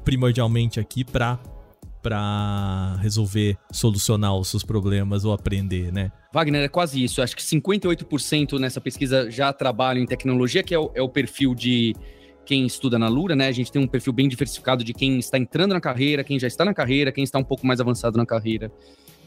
primordialmente 0.03 0.79
aqui 0.79 1.03
para 1.03 1.37
para 2.05 2.97
resolver, 3.01 3.57
solucionar 3.71 4.37
os 4.37 4.47
seus 4.47 4.61
problemas 4.61 5.25
ou 5.25 5.33
aprender, 5.33 5.91
né? 5.91 6.11
Wagner, 6.31 6.61
é 6.61 6.67
quase 6.67 7.03
isso. 7.03 7.19
Acho 7.19 7.35
que 7.35 7.41
58% 7.41 8.59
nessa 8.59 8.79
pesquisa 8.79 9.31
já 9.31 9.51
trabalham 9.51 10.03
em 10.03 10.05
tecnologia, 10.05 10.61
que 10.61 10.75
é 10.75 10.77
o, 10.77 10.91
é 10.93 11.01
o 11.01 11.09
perfil 11.09 11.55
de 11.55 11.95
quem 12.45 12.63
estuda 12.67 12.99
na 12.99 13.07
Lura, 13.07 13.35
né? 13.35 13.47
A 13.47 13.51
gente 13.51 13.71
tem 13.71 13.81
um 13.81 13.87
perfil 13.87 14.13
bem 14.13 14.29
diversificado 14.29 14.83
de 14.83 14.93
quem 14.93 15.17
está 15.17 15.39
entrando 15.39 15.73
na 15.73 15.81
carreira, 15.81 16.23
quem 16.23 16.37
já 16.37 16.45
está 16.45 16.63
na 16.63 16.75
carreira, 16.75 17.11
quem 17.11 17.23
está 17.23 17.39
um 17.39 17.43
pouco 17.43 17.65
mais 17.65 17.81
avançado 17.81 18.19
na 18.19 18.25
carreira. 18.25 18.71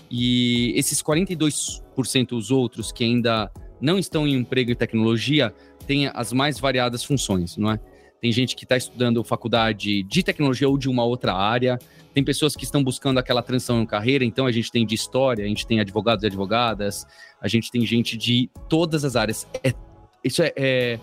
E 0.09 0.73
esses 0.77 1.03
42% 1.03 1.83
os 2.31 2.53
outros 2.53 2.93
que 2.93 3.03
ainda 3.03 3.51
não 3.81 3.99
estão 3.99 4.25
em 4.25 4.35
emprego 4.35 4.71
em 4.71 4.77
tecnologia 4.77 5.53
têm 5.85 6.07
as 6.07 6.33
mais 6.33 6.61
variadas 6.61 7.03
funções, 7.03 7.57
não 7.57 7.73
é? 7.73 7.81
Tem 8.21 8.33
gente 8.33 8.57
que 8.57 8.65
está 8.65 8.77
estudando 8.77 9.23
faculdade 9.23 10.03
de 10.03 10.23
tecnologia 10.23 10.69
ou 10.69 10.77
de 10.77 10.89
uma 10.89 11.05
outra 11.05 11.35
área. 11.35 11.79
Tem 12.13 12.25
pessoas 12.25 12.57
que 12.57 12.65
estão 12.65 12.83
buscando 12.83 13.19
aquela 13.19 13.43
transição 13.43 13.81
em 13.81 13.87
carreira. 13.87 14.25
Então, 14.25 14.47
a 14.47 14.53
gente 14.53 14.71
tem 14.71 14.85
de 14.85 14.95
história, 14.95 15.45
a 15.45 15.49
gente 15.49 15.67
tem 15.67 15.81
advogados 15.81 16.25
e 16.25 16.27
advogadas, 16.27 17.07
a 17.41 17.47
gente 17.47 17.71
tem 17.71 17.87
gente 17.87 18.17
de 18.17 18.51
todas 18.69 19.05
as 19.05 19.15
áreas. 19.15 19.47
É, 19.63 19.73
isso 20.25 20.43
é, 20.43 20.53
é 20.57 21.01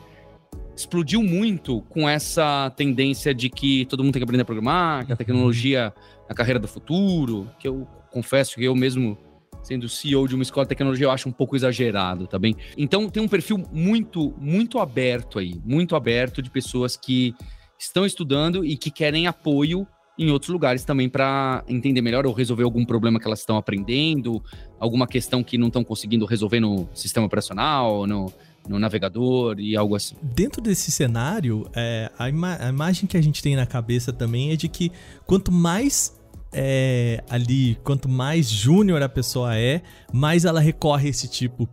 explodiu 0.75 1.23
muito 1.23 1.81
com 1.83 2.07
essa 2.07 2.69
tendência 2.75 3.33
de 3.33 3.49
que 3.49 3.85
todo 3.85 4.03
mundo 4.03 4.13
tem 4.13 4.19
que 4.19 4.25
aprender 4.25 4.41
a 4.41 4.45
programar, 4.45 5.05
que 5.05 5.11
a 5.11 5.13
uhum. 5.13 5.17
tecnologia 5.17 5.93
é 6.27 6.31
a 6.31 6.35
carreira 6.35 6.59
do 6.59 6.67
futuro, 6.67 7.49
que 7.57 7.67
eu 7.67 7.87
confesso 8.11 8.55
que 8.55 8.63
eu 8.63 8.75
mesmo 8.75 9.17
sendo 9.65 9.89
CEO 9.89 10.27
de 10.27 10.35
uma 10.35 10.43
escola 10.43 10.65
de 10.65 10.69
tecnologia, 10.69 11.07
eu 11.07 11.11
acho 11.11 11.27
um 11.27 11.31
pouco 11.31 11.55
exagerado, 11.55 12.27
tá 12.27 12.37
bem? 12.37 12.55
Então 12.77 13.09
tem 13.09 13.21
um 13.21 13.27
perfil 13.27 13.63
muito, 13.71 14.33
muito 14.37 14.79
aberto 14.79 15.39
aí, 15.39 15.59
muito 15.65 15.95
aberto 15.95 16.41
de 16.41 16.51
pessoas 16.51 16.95
que 16.95 17.33
estão 17.79 18.05
estudando 18.05 18.63
e 18.63 18.77
que 18.77 18.91
querem 18.91 19.27
apoio 19.27 19.87
em 20.17 20.31
outros 20.31 20.49
lugares 20.49 20.85
também 20.85 21.09
para 21.09 21.63
entender 21.67 22.01
melhor 22.01 22.25
ou 22.25 22.31
resolver 22.31 22.63
algum 22.63 22.85
problema 22.85 23.19
que 23.19 23.27
elas 23.27 23.39
estão 23.39 23.57
aprendendo, 23.57 24.41
alguma 24.79 25.07
questão 25.07 25.43
que 25.43 25.57
não 25.57 25.67
estão 25.67 25.83
conseguindo 25.83 26.25
resolver 26.25 26.59
no 26.59 26.87
sistema 26.93 27.25
operacional, 27.25 28.07
no, 28.07 28.31
no 28.67 28.79
navegador 28.79 29.59
e 29.59 29.75
algo 29.75 29.95
assim. 29.95 30.15
Dentro 30.21 30.61
desse 30.61 30.91
cenário, 30.91 31.69
é, 31.75 32.11
a, 32.17 32.29
ima 32.29 32.57
a 32.61 32.69
imagem 32.69 33.07
que 33.07 33.17
a 33.17 33.21
gente 33.21 33.41
tem 33.41 33.55
na 33.55 33.65
cabeça 33.65 34.13
também 34.13 34.51
é 34.51 34.55
de 34.55 34.69
que 34.69 34.91
quanto 35.25 35.51
mais 35.51 36.15
é, 36.57 37.21
ali, 37.29 37.77
quanto 37.83 38.07
mais 38.07 38.49
júnior 38.49 39.01
a 39.03 39.09
pessoa 39.09 39.57
é, 39.57 39.81
mais 40.13 40.45
ela 40.45 40.61
recorre 40.61 41.07
a 41.07 41.09
esse 41.09 41.27
tipo 41.27 41.67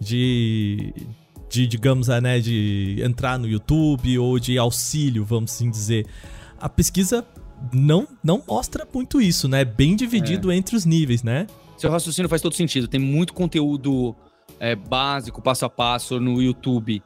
de, 0.00 0.92
de 1.48 1.66
digamos, 1.66 2.08
né, 2.08 2.40
de 2.40 3.00
entrar 3.02 3.38
no 3.38 3.46
YouTube 3.46 4.18
ou 4.18 4.38
de 4.40 4.58
auxílio, 4.58 5.24
vamos 5.24 5.52
assim 5.52 5.70
dizer. 5.70 6.06
A 6.60 6.68
pesquisa 6.68 7.24
não, 7.72 8.08
não 8.22 8.42
mostra 8.46 8.86
muito 8.92 9.20
isso, 9.20 9.46
né? 9.46 9.64
Bem 9.64 9.94
dividido 9.94 10.50
é. 10.50 10.56
entre 10.56 10.74
os 10.74 10.84
níveis, 10.84 11.22
né? 11.22 11.46
Seu 11.78 11.90
raciocínio 11.90 12.28
faz 12.28 12.42
todo 12.42 12.54
sentido. 12.54 12.88
Tem 12.88 12.98
muito 12.98 13.32
conteúdo 13.32 14.16
é, 14.58 14.74
básico, 14.74 15.40
passo 15.40 15.64
a 15.64 15.70
passo 15.70 16.18
no 16.18 16.42
YouTube 16.42 17.02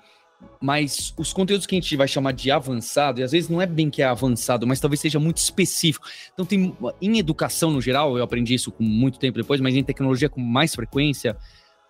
mas 0.60 1.14
os 1.16 1.32
conteúdos 1.32 1.66
que 1.66 1.74
a 1.74 1.80
gente 1.80 1.96
vai 1.96 2.06
chamar 2.06 2.32
de 2.32 2.50
avançado, 2.50 3.20
e 3.20 3.22
às 3.22 3.32
vezes 3.32 3.48
não 3.48 3.62
é 3.62 3.66
bem 3.66 3.88
que 3.88 4.02
é 4.02 4.04
avançado, 4.04 4.66
mas 4.66 4.78
talvez 4.78 5.00
seja 5.00 5.18
muito 5.18 5.38
específico. 5.38 6.06
Então, 6.32 6.44
tem 6.44 6.76
em 7.00 7.18
educação 7.18 7.70
no 7.70 7.80
geral, 7.80 8.18
eu 8.18 8.24
aprendi 8.24 8.54
isso 8.54 8.70
com 8.70 8.84
muito 8.84 9.18
tempo 9.18 9.38
depois, 9.38 9.60
mas 9.60 9.74
em 9.74 9.82
tecnologia 9.82 10.28
com 10.28 10.40
mais 10.40 10.74
frequência, 10.74 11.36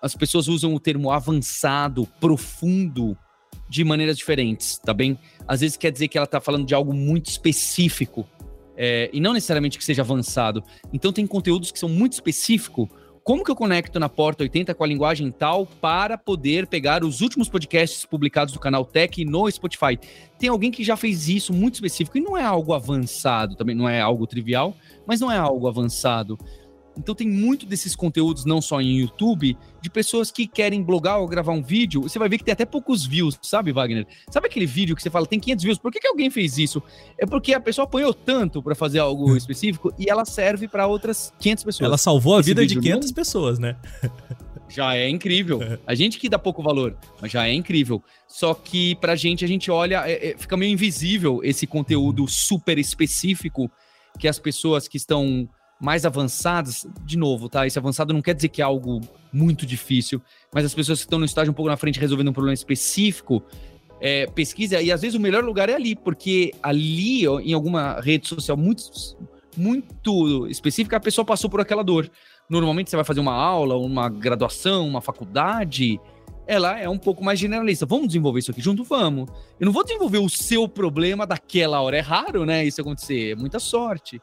as 0.00 0.14
pessoas 0.14 0.46
usam 0.46 0.74
o 0.74 0.80
termo 0.80 1.10
avançado, 1.10 2.06
profundo, 2.20 3.16
de 3.68 3.84
maneiras 3.84 4.16
diferentes, 4.16 4.78
tá 4.78 4.94
bem? 4.94 5.18
Às 5.46 5.60
vezes 5.60 5.76
quer 5.76 5.92
dizer 5.92 6.08
que 6.08 6.18
ela 6.18 6.24
está 6.24 6.40
falando 6.40 6.66
de 6.66 6.74
algo 6.74 6.92
muito 6.92 7.26
específico, 7.26 8.28
é, 8.76 9.10
e 9.12 9.20
não 9.20 9.32
necessariamente 9.32 9.76
que 9.76 9.84
seja 9.84 10.02
avançado. 10.02 10.62
Então, 10.92 11.12
tem 11.12 11.26
conteúdos 11.26 11.70
que 11.70 11.78
são 11.78 11.88
muito 11.88 12.14
específicos 12.14 12.88
como 13.22 13.44
que 13.44 13.50
eu 13.50 13.56
conecto 13.56 14.00
na 14.00 14.08
porta 14.08 14.42
80 14.42 14.74
com 14.74 14.82
a 14.82 14.86
linguagem 14.86 15.30
tal 15.30 15.66
para 15.66 16.16
poder 16.16 16.66
pegar 16.66 17.04
os 17.04 17.20
últimos 17.20 17.48
podcasts 17.48 18.04
publicados 18.04 18.54
do 18.54 18.60
canal 18.60 18.84
Tech 18.84 19.24
no 19.24 19.50
Spotify? 19.50 19.98
Tem 20.38 20.48
alguém 20.48 20.70
que 20.70 20.82
já 20.82 20.96
fez 20.96 21.28
isso 21.28 21.52
muito 21.52 21.74
específico 21.74 22.16
e 22.16 22.20
não 22.20 22.36
é 22.36 22.42
algo 22.42 22.72
avançado, 22.72 23.54
também 23.56 23.74
não 23.74 23.88
é 23.88 24.00
algo 24.00 24.26
trivial, 24.26 24.74
mas 25.06 25.20
não 25.20 25.30
é 25.30 25.36
algo 25.36 25.68
avançado. 25.68 26.38
Então 27.00 27.14
tem 27.14 27.28
muito 27.28 27.66
desses 27.66 27.96
conteúdos, 27.96 28.44
não 28.44 28.60
só 28.60 28.80
em 28.80 29.00
YouTube, 29.00 29.56
de 29.80 29.90
pessoas 29.90 30.30
que 30.30 30.46
querem 30.46 30.82
blogar 30.82 31.18
ou 31.18 31.26
gravar 31.26 31.52
um 31.52 31.62
vídeo. 31.62 32.02
Você 32.02 32.18
vai 32.18 32.28
ver 32.28 32.38
que 32.38 32.44
tem 32.44 32.52
até 32.52 32.66
poucos 32.66 33.06
views, 33.06 33.38
sabe, 33.42 33.72
Wagner? 33.72 34.06
Sabe 34.30 34.46
aquele 34.46 34.66
vídeo 34.66 34.94
que 34.94 35.02
você 35.02 35.10
fala, 35.10 35.26
tem 35.26 35.40
500 35.40 35.64
views, 35.64 35.78
por 35.78 35.90
que, 35.90 35.98
que 35.98 36.06
alguém 36.06 36.30
fez 36.30 36.58
isso? 36.58 36.82
É 37.18 37.24
porque 37.24 37.54
a 37.54 37.60
pessoa 37.60 37.84
apanhou 37.84 38.12
tanto 38.12 38.62
para 38.62 38.74
fazer 38.74 38.98
algo 38.98 39.32
hum. 39.32 39.36
específico 39.36 39.92
e 39.98 40.10
ela 40.10 40.24
serve 40.24 40.68
para 40.68 40.86
outras 40.86 41.32
500 41.40 41.64
pessoas. 41.64 41.86
Ela 41.86 41.98
salvou 41.98 42.36
a 42.36 42.40
Esse 42.40 42.50
vida 42.50 42.66
de 42.66 42.78
500 42.78 43.08
não... 43.08 43.14
pessoas, 43.14 43.58
né? 43.58 43.76
já 44.68 44.94
é 44.94 45.08
incrível. 45.08 45.60
A 45.86 45.94
gente 45.94 46.18
que 46.18 46.28
dá 46.28 46.38
pouco 46.38 46.62
valor, 46.62 46.96
mas 47.20 47.32
já 47.32 47.48
é 47.48 47.52
incrível. 47.52 48.02
Só 48.26 48.54
que 48.54 48.94
pra 48.96 49.16
gente, 49.16 49.44
a 49.44 49.48
gente 49.48 49.70
olha, 49.70 50.08
é, 50.08 50.30
é, 50.30 50.38
fica 50.38 50.56
meio 50.56 50.72
invisível 50.72 51.40
esse 51.42 51.66
conteúdo 51.66 52.28
super 52.28 52.78
específico 52.78 53.70
que 54.18 54.28
as 54.28 54.38
pessoas 54.38 54.86
que 54.86 54.96
estão 54.96 55.48
mais 55.80 56.04
avançadas, 56.04 56.86
de 57.04 57.16
novo, 57.16 57.48
tá? 57.48 57.66
Esse 57.66 57.78
avançado 57.78 58.12
não 58.12 58.20
quer 58.20 58.34
dizer 58.34 58.48
que 58.48 58.60
é 58.60 58.64
algo 58.64 59.00
muito 59.32 59.64
difícil, 59.64 60.20
mas 60.52 60.64
as 60.64 60.74
pessoas 60.74 60.98
que 60.98 61.06
estão 61.06 61.18
no 61.18 61.24
estágio 61.24 61.50
um 61.50 61.54
pouco 61.54 61.70
na 61.70 61.76
frente 61.76 61.98
resolvendo 61.98 62.28
um 62.28 62.32
problema 62.32 62.54
específico, 62.54 63.42
é, 64.00 64.26
pesquisa, 64.26 64.80
e 64.80 64.92
às 64.92 65.00
vezes 65.00 65.14
o 65.16 65.20
melhor 65.20 65.42
lugar 65.42 65.68
é 65.68 65.74
ali, 65.74 65.96
porque 65.96 66.52
ali, 66.62 67.24
em 67.24 67.52
alguma 67.52 68.00
rede 68.00 68.28
social 68.28 68.56
muito, 68.56 68.82
muito 69.56 70.46
específica, 70.48 70.96
a 70.96 71.00
pessoa 71.00 71.24
passou 71.24 71.48
por 71.48 71.60
aquela 71.60 71.82
dor. 71.82 72.10
Normalmente 72.48 72.90
você 72.90 72.96
vai 72.96 73.04
fazer 73.04 73.20
uma 73.20 73.34
aula, 73.34 73.76
uma 73.76 74.08
graduação, 74.08 74.86
uma 74.86 75.00
faculdade, 75.00 76.00
ela 76.46 76.78
é 76.78 76.88
um 76.88 76.98
pouco 76.98 77.22
mais 77.22 77.38
generalista. 77.38 77.86
Vamos 77.86 78.08
desenvolver 78.08 78.40
isso 78.40 78.50
aqui 78.50 78.60
junto? 78.60 78.82
Vamos. 78.82 79.30
Eu 79.58 79.66
não 79.66 79.72
vou 79.72 79.84
desenvolver 79.84 80.18
o 80.18 80.28
seu 80.28 80.68
problema 80.68 81.24
daquela 81.24 81.80
hora. 81.80 81.96
É 81.96 82.00
raro, 82.00 82.44
né? 82.44 82.64
Isso 82.64 82.80
acontecer. 82.80 83.32
É 83.32 83.36
muita 83.36 83.60
sorte. 83.60 84.20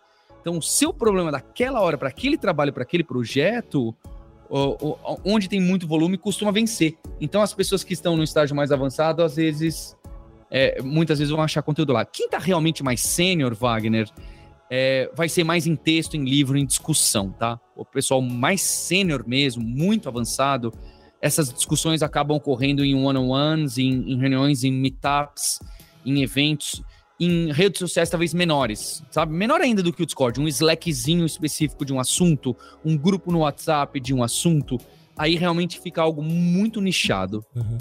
Então, 0.47 0.59
o 0.59 0.61
seu 0.61 0.93
problema 0.93 1.29
daquela 1.29 1.81
hora, 1.81 1.97
para 1.97 2.07
aquele 2.07 2.37
trabalho, 2.37 2.71
para 2.71 2.83
aquele 2.83 3.03
projeto, 3.03 3.93
onde 5.25 5.49
tem 5.49 5.59
muito 5.59 5.85
volume, 5.85 6.17
costuma 6.17 6.51
vencer. 6.51 6.95
Então, 7.19 7.41
as 7.41 7.53
pessoas 7.53 7.83
que 7.83 7.91
estão 7.91 8.15
no 8.15 8.23
estágio 8.23 8.55
mais 8.55 8.71
avançado, 8.71 9.21
às 9.21 9.35
vezes, 9.35 9.93
é, 10.49 10.81
muitas 10.81 11.19
vezes 11.19 11.33
vão 11.33 11.43
achar 11.43 11.61
conteúdo 11.61 11.91
lá. 11.91 12.05
Quem 12.05 12.27
está 12.27 12.37
realmente 12.37 12.81
mais 12.81 13.01
sênior, 13.01 13.53
Wagner, 13.53 14.09
é, 14.69 15.11
vai 15.13 15.27
ser 15.27 15.43
mais 15.43 15.67
em 15.67 15.75
texto, 15.75 16.15
em 16.15 16.23
livro, 16.23 16.57
em 16.57 16.65
discussão, 16.65 17.29
tá? 17.29 17.59
O 17.75 17.83
pessoal 17.83 18.21
mais 18.21 18.61
sênior 18.61 19.25
mesmo, 19.27 19.61
muito 19.61 20.07
avançado, 20.07 20.73
essas 21.21 21.51
discussões 21.51 22.01
acabam 22.01 22.37
ocorrendo 22.37 22.85
em 22.85 22.95
one-on-ones, 22.95 23.77
em, 23.77 24.13
em 24.13 24.17
reuniões, 24.17 24.63
em 24.63 24.71
meetups, 24.71 25.59
em 26.05 26.23
eventos 26.23 26.81
em 27.19 27.51
redes 27.51 27.79
sociais 27.79 28.09
talvez 28.09 28.33
menores, 28.33 29.03
sabe? 29.11 29.33
Menor 29.33 29.61
ainda 29.61 29.81
do 29.81 29.91
que 29.91 30.03
o 30.03 30.05
Discord, 30.05 30.39
um 30.39 30.47
Slackzinho 30.47 31.25
específico 31.25 31.83
de 31.83 31.93
um 31.93 31.99
assunto, 31.99 32.55
um 32.85 32.97
grupo 32.97 33.31
no 33.31 33.39
WhatsApp 33.39 33.99
de 33.99 34.13
um 34.13 34.23
assunto, 34.23 34.77
aí 35.17 35.35
realmente 35.35 35.79
fica 35.79 36.01
algo 36.01 36.21
muito 36.21 36.79
nichado. 36.79 37.43
Uhum. 37.55 37.77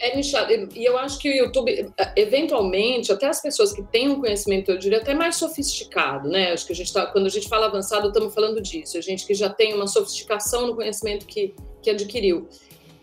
É 0.00 0.16
nichado. 0.16 0.52
E 0.74 0.84
eu 0.84 0.96
acho 0.96 1.18
que 1.18 1.28
o 1.28 1.34
YouTube, 1.34 1.92
eventualmente, 2.14 3.10
até 3.10 3.26
as 3.26 3.42
pessoas 3.42 3.72
que 3.72 3.82
têm 3.82 4.08
um 4.08 4.20
conhecimento, 4.20 4.70
eu 4.70 4.78
diria, 4.78 4.98
até 4.98 5.12
mais 5.12 5.36
sofisticado, 5.36 6.28
né? 6.28 6.52
Acho 6.52 6.66
que 6.66 6.72
a 6.72 6.76
gente 6.76 6.92
tá, 6.92 7.06
quando 7.06 7.26
a 7.26 7.30
gente 7.30 7.48
fala 7.48 7.66
avançado, 7.66 8.06
estamos 8.06 8.32
falando 8.32 8.60
disso. 8.60 8.96
A 8.96 9.00
gente 9.00 9.26
que 9.26 9.34
já 9.34 9.48
tem 9.50 9.74
uma 9.74 9.88
sofisticação 9.88 10.68
no 10.68 10.76
conhecimento 10.76 11.26
que, 11.26 11.52
que 11.82 11.90
adquiriu 11.90 12.48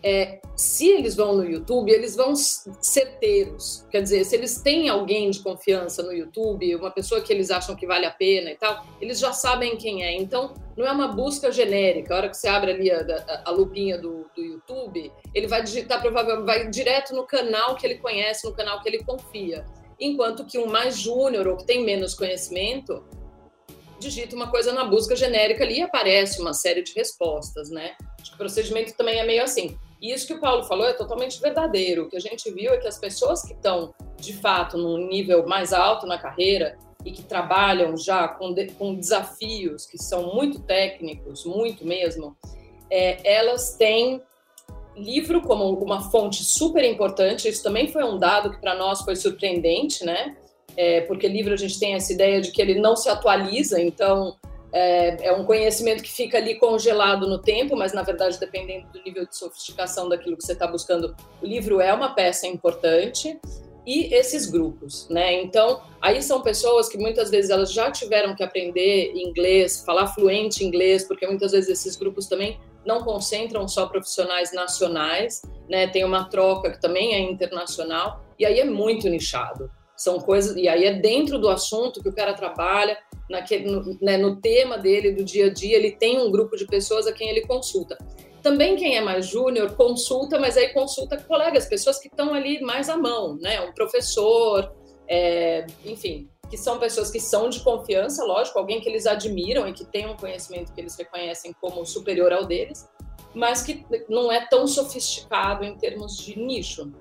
é, 0.06 0.40
se 0.54 0.88
eles 0.88 1.16
vão 1.16 1.34
no 1.34 1.44
YouTube, 1.44 1.90
eles 1.90 2.14
vão 2.14 2.32
certeiros. 2.36 3.84
Quer 3.90 4.02
dizer, 4.02 4.24
se 4.24 4.36
eles 4.36 4.62
têm 4.62 4.88
alguém 4.88 5.28
de 5.32 5.40
confiança 5.40 6.00
no 6.00 6.12
YouTube, 6.12 6.76
uma 6.76 6.92
pessoa 6.92 7.20
que 7.20 7.32
eles 7.32 7.50
acham 7.50 7.74
que 7.74 7.88
vale 7.88 8.06
a 8.06 8.10
pena 8.12 8.52
e 8.52 8.56
tal, 8.56 8.86
eles 9.00 9.18
já 9.18 9.32
sabem 9.32 9.76
quem 9.76 10.04
é. 10.04 10.16
Então, 10.16 10.54
não 10.76 10.86
é 10.86 10.92
uma 10.92 11.08
busca 11.08 11.50
genérica. 11.50 12.14
A 12.14 12.18
hora 12.18 12.28
que 12.28 12.36
você 12.36 12.46
abre 12.46 12.70
ali 12.70 12.88
a, 12.88 13.00
a, 13.00 13.42
a 13.46 13.50
lupinha 13.50 13.98
do, 13.98 14.30
do, 14.32 14.40
YouTube, 14.40 15.10
ele 15.34 15.48
vai 15.48 15.64
digitar, 15.64 16.00
provavelmente, 16.00 16.46
vai 16.46 16.70
direto 16.70 17.12
no 17.12 17.26
canal 17.26 17.74
que 17.74 17.84
ele 17.84 17.96
conhece, 17.96 18.46
no 18.46 18.54
canal 18.54 18.80
que 18.80 18.88
ele 18.88 19.02
confia. 19.02 19.66
Enquanto 19.98 20.46
que 20.46 20.56
um 20.56 20.66
mais 20.66 20.96
júnior 20.96 21.48
ou 21.48 21.56
que 21.56 21.66
tem 21.66 21.84
menos 21.84 22.14
conhecimento, 22.14 23.02
digita 23.98 24.36
uma 24.36 24.52
coisa 24.52 24.72
na 24.72 24.84
busca 24.84 25.16
genérica 25.16 25.64
ali 25.64 25.78
e 25.78 25.82
aparece 25.82 26.40
uma 26.40 26.54
série 26.54 26.82
de 26.82 26.92
respostas, 26.92 27.70
né? 27.70 27.96
Acho 28.20 28.30
que 28.30 28.36
o 28.36 28.38
procedimento 28.38 28.94
também 28.94 29.18
é 29.18 29.26
meio 29.26 29.42
assim. 29.42 29.76
E 30.00 30.12
isso 30.12 30.26
que 30.26 30.34
o 30.34 30.40
Paulo 30.40 30.64
falou 30.64 30.86
é 30.86 30.92
totalmente 30.92 31.40
verdadeiro. 31.40 32.04
O 32.04 32.08
que 32.08 32.16
a 32.16 32.20
gente 32.20 32.50
viu 32.50 32.72
é 32.72 32.78
que 32.78 32.88
as 32.88 32.98
pessoas 32.98 33.42
que 33.42 33.54
estão, 33.54 33.94
de 34.16 34.34
fato, 34.34 34.76
num 34.76 35.08
nível 35.08 35.46
mais 35.46 35.72
alto 35.72 36.06
na 36.06 36.18
carreira 36.18 36.76
e 37.04 37.12
que 37.12 37.22
trabalham 37.22 37.96
já 37.96 38.28
com, 38.28 38.52
de, 38.52 38.66
com 38.72 38.94
desafios 38.94 39.86
que 39.86 39.96
são 39.96 40.34
muito 40.34 40.60
técnicos, 40.60 41.44
muito 41.44 41.86
mesmo, 41.86 42.36
é, 42.90 43.18
elas 43.24 43.74
têm 43.76 44.20
livro 44.96 45.42
como 45.42 45.72
uma 45.74 46.10
fonte 46.10 46.42
super 46.42 46.84
importante. 46.84 47.48
Isso 47.48 47.62
também 47.62 47.88
foi 47.88 48.04
um 48.04 48.18
dado 48.18 48.50
que 48.50 48.60
para 48.60 48.74
nós 48.74 49.02
foi 49.02 49.14
surpreendente, 49.14 50.04
né? 50.04 50.36
É, 50.76 51.02
porque 51.02 51.26
livro 51.26 51.54
a 51.54 51.56
gente 51.56 51.78
tem 51.78 51.94
essa 51.94 52.12
ideia 52.12 52.40
de 52.40 52.50
que 52.50 52.60
ele 52.60 52.78
não 52.78 52.96
se 52.96 53.08
atualiza, 53.08 53.80
então 53.80 54.36
é, 54.72 55.28
é, 55.28 55.32
um 55.32 55.44
conhecimento 55.44 56.02
que 56.02 56.10
fica 56.10 56.38
ali 56.38 56.56
congelado 56.56 57.26
no 57.26 57.38
tempo, 57.38 57.76
mas 57.76 57.92
na 57.92 58.02
verdade, 58.02 58.38
dependendo 58.38 58.88
do 58.92 59.02
nível 59.02 59.26
de 59.26 59.36
sofisticação 59.36 60.08
daquilo 60.08 60.36
que 60.36 60.44
você 60.44 60.52
está 60.52 60.66
buscando, 60.66 61.14
o 61.42 61.46
livro 61.46 61.80
é 61.80 61.92
uma 61.92 62.14
peça 62.14 62.46
importante. 62.46 63.38
E 63.86 64.12
esses 64.12 64.50
grupos, 64.50 65.08
né? 65.08 65.40
Então, 65.40 65.80
aí 66.00 66.20
são 66.20 66.42
pessoas 66.42 66.88
que 66.88 66.98
muitas 66.98 67.30
vezes 67.30 67.52
elas 67.52 67.72
já 67.72 67.88
tiveram 67.88 68.34
que 68.34 68.42
aprender 68.42 69.12
inglês, 69.14 69.84
falar 69.86 70.08
fluente 70.08 70.64
inglês, 70.64 71.04
porque 71.04 71.24
muitas 71.24 71.52
vezes 71.52 71.70
esses 71.70 71.94
grupos 71.94 72.26
também 72.26 72.58
não 72.84 73.04
concentram 73.04 73.68
só 73.68 73.86
profissionais 73.86 74.52
nacionais, 74.52 75.40
né? 75.68 75.86
Tem 75.86 76.04
uma 76.04 76.28
troca 76.28 76.72
que 76.72 76.80
também 76.80 77.14
é 77.14 77.20
internacional, 77.20 78.24
e 78.36 78.44
aí 78.44 78.58
é 78.58 78.64
muito 78.64 79.08
nichado. 79.08 79.70
São 79.96 80.18
coisas, 80.18 80.56
e 80.56 80.68
aí 80.68 80.84
é 80.84 80.92
dentro 80.92 81.38
do 81.38 81.48
assunto 81.48 82.02
que 82.02 82.08
o 82.08 82.14
cara 82.14 82.34
trabalha, 82.34 82.98
naquele, 83.28 83.70
no, 83.70 83.98
né, 84.00 84.16
no 84.16 84.40
tema 84.40 84.78
dele, 84.78 85.12
do 85.12 85.24
dia 85.24 85.46
a 85.46 85.52
dia, 85.52 85.76
ele 85.76 85.92
tem 85.92 86.20
um 86.20 86.30
grupo 86.30 86.56
de 86.56 86.66
pessoas 86.66 87.06
a 87.06 87.12
quem 87.12 87.28
ele 87.28 87.46
consulta. 87.46 87.96
Também 88.42 88.76
quem 88.76 88.96
é 88.96 89.00
mais 89.00 89.26
júnior 89.26 89.74
consulta, 89.74 90.38
mas 90.38 90.56
aí 90.56 90.68
consulta 90.68 91.16
colegas, 91.16 91.66
pessoas 91.66 91.98
que 91.98 92.08
estão 92.08 92.32
ali 92.32 92.60
mais 92.60 92.88
à 92.88 92.96
mão, 92.96 93.36
né? 93.40 93.60
Um 93.60 93.72
professor, 93.72 94.72
é, 95.08 95.66
enfim, 95.84 96.28
que 96.48 96.56
são 96.56 96.78
pessoas 96.78 97.10
que 97.10 97.18
são 97.18 97.48
de 97.48 97.60
confiança, 97.60 98.24
lógico, 98.24 98.58
alguém 98.58 98.80
que 98.80 98.88
eles 98.88 99.06
admiram 99.06 99.66
e 99.66 99.72
que 99.72 99.84
tem 99.84 100.06
um 100.06 100.16
conhecimento 100.16 100.72
que 100.72 100.80
eles 100.80 100.96
reconhecem 100.96 101.52
como 101.60 101.84
superior 101.84 102.32
ao 102.32 102.44
deles, 102.44 102.88
mas 103.34 103.62
que 103.62 103.84
não 104.08 104.30
é 104.30 104.46
tão 104.46 104.66
sofisticado 104.66 105.64
em 105.64 105.76
termos 105.76 106.16
de 106.16 106.38
nicho. 106.38 106.92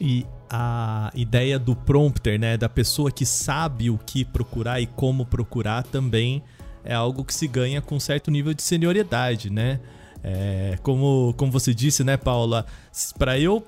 E 0.00 0.26
a 0.54 1.10
ideia 1.14 1.58
do 1.58 1.74
prompter, 1.74 2.38
né, 2.38 2.58
da 2.58 2.68
pessoa 2.68 3.10
que 3.10 3.24
sabe 3.24 3.88
o 3.88 3.96
que 3.96 4.22
procurar 4.22 4.82
e 4.82 4.86
como 4.86 5.24
procurar 5.24 5.82
também 5.82 6.42
é 6.84 6.92
algo 6.92 7.24
que 7.24 7.32
se 7.32 7.48
ganha 7.48 7.80
com 7.80 7.98
certo 7.98 8.30
nível 8.30 8.52
de 8.52 8.62
senioriedade, 8.62 9.48
né? 9.48 9.80
É, 10.22 10.78
como, 10.82 11.32
como 11.38 11.50
você 11.50 11.72
disse, 11.72 12.04
né, 12.04 12.18
Paula? 12.18 12.66
Para 13.18 13.38
eu 13.38 13.64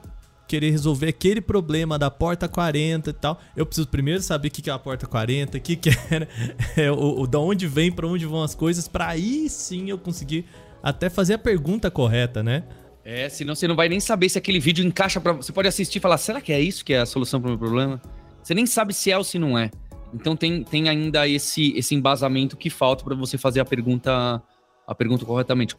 querer 0.47 0.71
resolver 0.71 1.09
aquele 1.09 1.41
problema 1.41 1.99
da 1.99 2.11
porta 2.11 2.47
40 2.47 3.09
e 3.09 3.13
tal, 3.15 3.41
eu 3.57 3.65
preciso 3.65 3.89
primeiro 3.89 4.21
saber 4.21 4.49
o 4.49 4.51
que 4.51 4.69
é 4.69 4.73
a 4.73 4.79
porta 4.79 5.07
40, 5.07 5.57
o 5.57 5.61
que, 5.61 5.77
que 5.77 5.91
era, 6.11 6.29
é, 6.77 6.91
o, 6.91 7.21
o, 7.21 7.27
da 7.27 7.39
onde 7.39 7.67
vem, 7.67 7.91
para 7.91 8.07
onde 8.07 8.27
vão 8.27 8.43
as 8.43 8.55
coisas, 8.55 8.87
para 8.87 9.09
aí 9.09 9.49
sim 9.49 9.89
eu 9.89 9.97
conseguir 9.97 10.45
até 10.83 11.09
fazer 11.09 11.35
a 11.35 11.39
pergunta 11.39 11.91
correta, 11.91 12.43
né? 12.43 12.65
É, 13.05 13.29
senão 13.29 13.55
você 13.55 13.69
não 13.69 13.77
vai 13.77 13.87
nem 13.87 14.01
saber 14.01 14.31
se 14.31 14.39
aquele 14.39 14.59
vídeo 14.59 14.83
encaixa 14.83 15.21
para 15.21 15.35
você 15.35 15.53
pode 15.53 15.69
assistir 15.69 15.99
e 15.99 16.01
falar, 16.01 16.17
será 16.17 16.41
que 16.41 16.51
é 16.51 16.61
isso 16.61 16.83
que 16.83 16.95
é 16.95 17.01
a 17.01 17.07
solução 17.07 17.39
para 17.39 17.49
o 17.49 17.51
meu 17.51 17.59
problema? 17.59 18.01
Você 18.43 18.55
nem 18.55 18.65
sabe 18.65 18.95
se 18.95 19.11
é 19.11 19.19
ou 19.19 19.23
se 19.23 19.39
não 19.39 19.59
é. 19.59 19.71
Então 20.15 20.35
tem, 20.35 20.65
tem 20.65 20.89
ainda 20.89 21.29
esse, 21.29 21.77
esse 21.77 21.95
embasamento 21.95 22.57
que 22.57 22.71
falta 22.71 23.05
para 23.05 23.15
você 23.15 23.37
fazer 23.37 23.61
a 23.61 23.65
pergunta 23.65 24.43
a 24.87 24.95
pergunta 24.95 25.25
corretamente. 25.27 25.77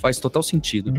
Faz 0.00 0.18
total 0.18 0.44
sentido. 0.44 0.92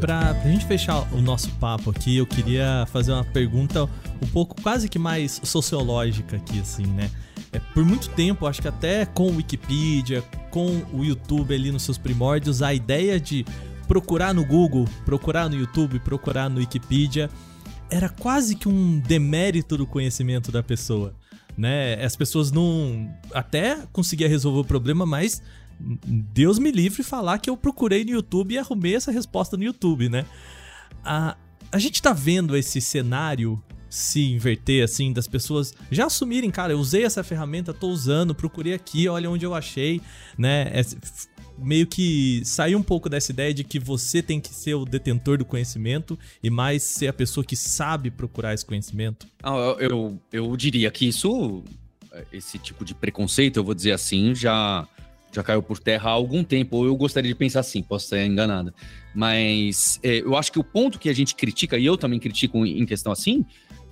Para 0.00 0.30
a 0.30 0.48
gente 0.48 0.66
fechar 0.66 1.02
o 1.12 1.20
nosso 1.20 1.48
papo 1.60 1.90
aqui, 1.90 2.16
eu 2.16 2.26
queria 2.26 2.84
fazer 2.90 3.12
uma 3.12 3.24
pergunta 3.24 3.88
um 4.20 4.26
pouco 4.26 4.60
quase 4.60 4.88
que 4.88 4.98
mais 4.98 5.40
sociológica 5.44 6.36
aqui, 6.36 6.58
assim, 6.58 6.86
né? 6.86 7.08
É, 7.52 7.58
por 7.58 7.84
muito 7.84 8.08
tempo, 8.10 8.46
acho 8.46 8.62
que 8.62 8.68
até 8.68 9.04
com 9.04 9.30
o 9.30 9.36
Wikipedia, 9.36 10.22
com 10.50 10.82
o 10.92 11.04
YouTube 11.04 11.54
ali 11.54 11.70
nos 11.70 11.82
seus 11.82 11.98
primórdios, 11.98 12.62
a 12.62 12.72
ideia 12.72 13.20
de 13.20 13.44
procurar 13.86 14.32
no 14.32 14.44
Google, 14.44 14.86
procurar 15.04 15.50
no 15.50 15.56
YouTube, 15.56 15.98
procurar 16.00 16.48
no 16.48 16.58
Wikipedia, 16.58 17.28
era 17.90 18.08
quase 18.08 18.56
que 18.56 18.68
um 18.68 18.98
demérito 18.98 19.76
do 19.76 19.86
conhecimento 19.86 20.50
da 20.50 20.62
pessoa 20.62 21.14
né? 21.56 22.02
As 22.02 22.16
pessoas 22.16 22.50
não 22.50 23.12
até 23.32 23.78
conseguia 23.92 24.28
resolver 24.28 24.60
o 24.60 24.64
problema, 24.64 25.04
mas 25.04 25.42
Deus 25.78 26.58
me 26.58 26.70
livre 26.70 27.02
falar 27.02 27.38
que 27.38 27.50
eu 27.50 27.56
procurei 27.56 28.04
no 28.04 28.10
YouTube 28.10 28.54
e 28.54 28.58
arrumei 28.58 28.96
essa 28.96 29.10
resposta 29.10 29.56
no 29.56 29.64
YouTube, 29.64 30.08
né? 30.08 30.24
A, 31.04 31.36
a 31.70 31.78
gente 31.78 32.00
tá 32.00 32.12
vendo 32.12 32.56
esse 32.56 32.80
cenário 32.80 33.62
se 33.92 34.22
inverter, 34.22 34.82
assim, 34.82 35.12
das 35.12 35.28
pessoas 35.28 35.74
já 35.90 36.06
assumirem, 36.06 36.50
cara, 36.50 36.72
eu 36.72 36.78
usei 36.78 37.04
essa 37.04 37.22
ferramenta, 37.22 37.74
tô 37.74 37.88
usando, 37.88 38.34
procurei 38.34 38.72
aqui, 38.72 39.06
olha 39.06 39.28
onde 39.28 39.44
eu 39.44 39.54
achei, 39.54 40.00
né? 40.38 40.70
É, 40.72 40.82
meio 41.58 41.86
que 41.86 42.40
sair 42.42 42.74
um 42.74 42.82
pouco 42.82 43.10
dessa 43.10 43.32
ideia 43.32 43.52
de 43.52 43.62
que 43.62 43.78
você 43.78 44.22
tem 44.22 44.40
que 44.40 44.48
ser 44.48 44.72
o 44.72 44.86
detentor 44.86 45.36
do 45.36 45.44
conhecimento 45.44 46.18
e 46.42 46.48
mais 46.48 46.82
ser 46.82 47.08
a 47.08 47.12
pessoa 47.12 47.44
que 47.44 47.54
sabe 47.54 48.10
procurar 48.10 48.54
esse 48.54 48.64
conhecimento? 48.64 49.26
Ah, 49.42 49.76
eu, 49.78 50.18
eu 50.32 50.56
diria 50.56 50.90
que 50.90 51.06
isso, 51.06 51.62
esse 52.32 52.58
tipo 52.58 52.86
de 52.86 52.94
preconceito, 52.94 53.58
eu 53.58 53.64
vou 53.64 53.74
dizer 53.74 53.92
assim, 53.92 54.34
já, 54.34 54.88
já 55.30 55.42
caiu 55.42 55.62
por 55.62 55.78
terra 55.78 56.08
há 56.08 56.14
algum 56.14 56.42
tempo. 56.42 56.78
Ou 56.78 56.86
eu 56.86 56.96
gostaria 56.96 57.30
de 57.30 57.36
pensar 57.36 57.60
assim, 57.60 57.82
posso 57.82 58.06
estar 58.06 58.24
enganado. 58.24 58.72
Mas 59.14 60.00
é, 60.02 60.20
eu 60.20 60.34
acho 60.34 60.50
que 60.50 60.58
o 60.58 60.64
ponto 60.64 60.98
que 60.98 61.10
a 61.10 61.14
gente 61.14 61.34
critica, 61.34 61.76
e 61.76 61.84
eu 61.84 61.98
também 61.98 62.18
critico 62.18 62.64
em 62.64 62.86
questão 62.86 63.12
assim, 63.12 63.44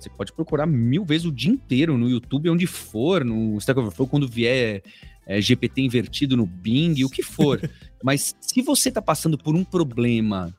você 0.03 0.09
pode 0.09 0.33
procurar 0.33 0.65
mil 0.65 1.05
vezes 1.05 1.25
o 1.25 1.31
dia 1.31 1.51
inteiro 1.51 1.97
no 1.97 2.09
YouTube, 2.09 2.49
onde 2.49 2.65
for, 2.65 3.23
no 3.23 3.57
Stack 3.57 3.79
Overflow, 3.79 4.07
quando 4.07 4.27
vier 4.27 4.81
é, 5.25 5.39
GPT 5.39 5.81
invertido 5.81 6.35
no 6.35 6.45
Bing, 6.45 7.03
o 7.03 7.09
que 7.09 7.23
for. 7.23 7.61
Mas 8.03 8.35
se 8.39 8.61
você 8.61 8.89
está 8.89 9.01
passando 9.01 9.37
por 9.37 9.55
um 9.55 9.63
problema 9.63 10.53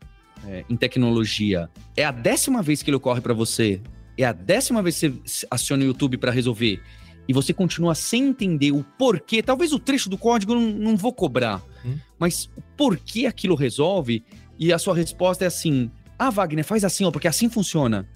é, 0.46 0.64
em 0.68 0.76
tecnologia, 0.76 1.68
é 1.96 2.04
a 2.04 2.10
décima 2.10 2.62
vez 2.62 2.82
que 2.82 2.90
ele 2.90 2.96
ocorre 2.96 3.20
para 3.20 3.34
você, 3.34 3.80
é 4.16 4.24
a 4.24 4.32
décima 4.32 4.82
vez 4.82 4.98
que 4.98 5.08
você 5.08 5.46
aciona 5.50 5.82
o 5.82 5.86
YouTube 5.86 6.16
para 6.16 6.30
resolver, 6.30 6.80
e 7.28 7.32
você 7.32 7.52
continua 7.52 7.94
sem 7.94 8.28
entender 8.28 8.72
o 8.72 8.84
porquê, 8.98 9.42
talvez 9.42 9.72
o 9.72 9.78
trecho 9.78 10.10
do 10.10 10.18
código 10.18 10.54
não, 10.54 10.68
não 10.72 10.96
vou 10.96 11.12
cobrar, 11.12 11.62
hum? 11.84 11.96
mas 12.18 12.50
o 12.56 12.62
porquê 12.76 13.26
aquilo 13.26 13.54
resolve, 13.54 14.24
e 14.58 14.72
a 14.72 14.78
sua 14.78 14.94
resposta 14.94 15.44
é 15.44 15.46
assim: 15.48 15.90
ah, 16.18 16.30
Wagner, 16.30 16.64
faz 16.64 16.84
assim, 16.84 17.04
ó, 17.04 17.10
porque 17.10 17.28
assim 17.28 17.48
funciona. 17.48 18.08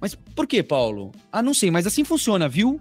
Mas 0.00 0.14
por 0.14 0.46
que, 0.46 0.62
Paulo? 0.62 1.12
Ah, 1.32 1.42
não 1.42 1.54
sei, 1.54 1.70
mas 1.70 1.86
assim 1.86 2.04
funciona, 2.04 2.48
viu? 2.48 2.80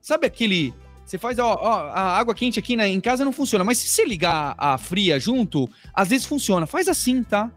Sabe 0.00 0.26
aquele 0.26 0.74
você 1.04 1.18
faz, 1.18 1.38
ó, 1.38 1.58
ó, 1.60 1.70
a 1.90 2.18
água 2.18 2.34
quente 2.34 2.58
aqui 2.58 2.76
né, 2.76 2.88
em 2.88 3.00
casa 3.00 3.24
não 3.24 3.32
funciona, 3.32 3.62
mas 3.62 3.78
se 3.78 3.88
você 3.88 4.04
ligar 4.04 4.54
a 4.56 4.78
fria 4.78 5.20
junto, 5.20 5.68
às 5.92 6.08
vezes 6.08 6.26
funciona. 6.26 6.66
Faz 6.66 6.88
assim, 6.88 7.22
tá? 7.22 7.52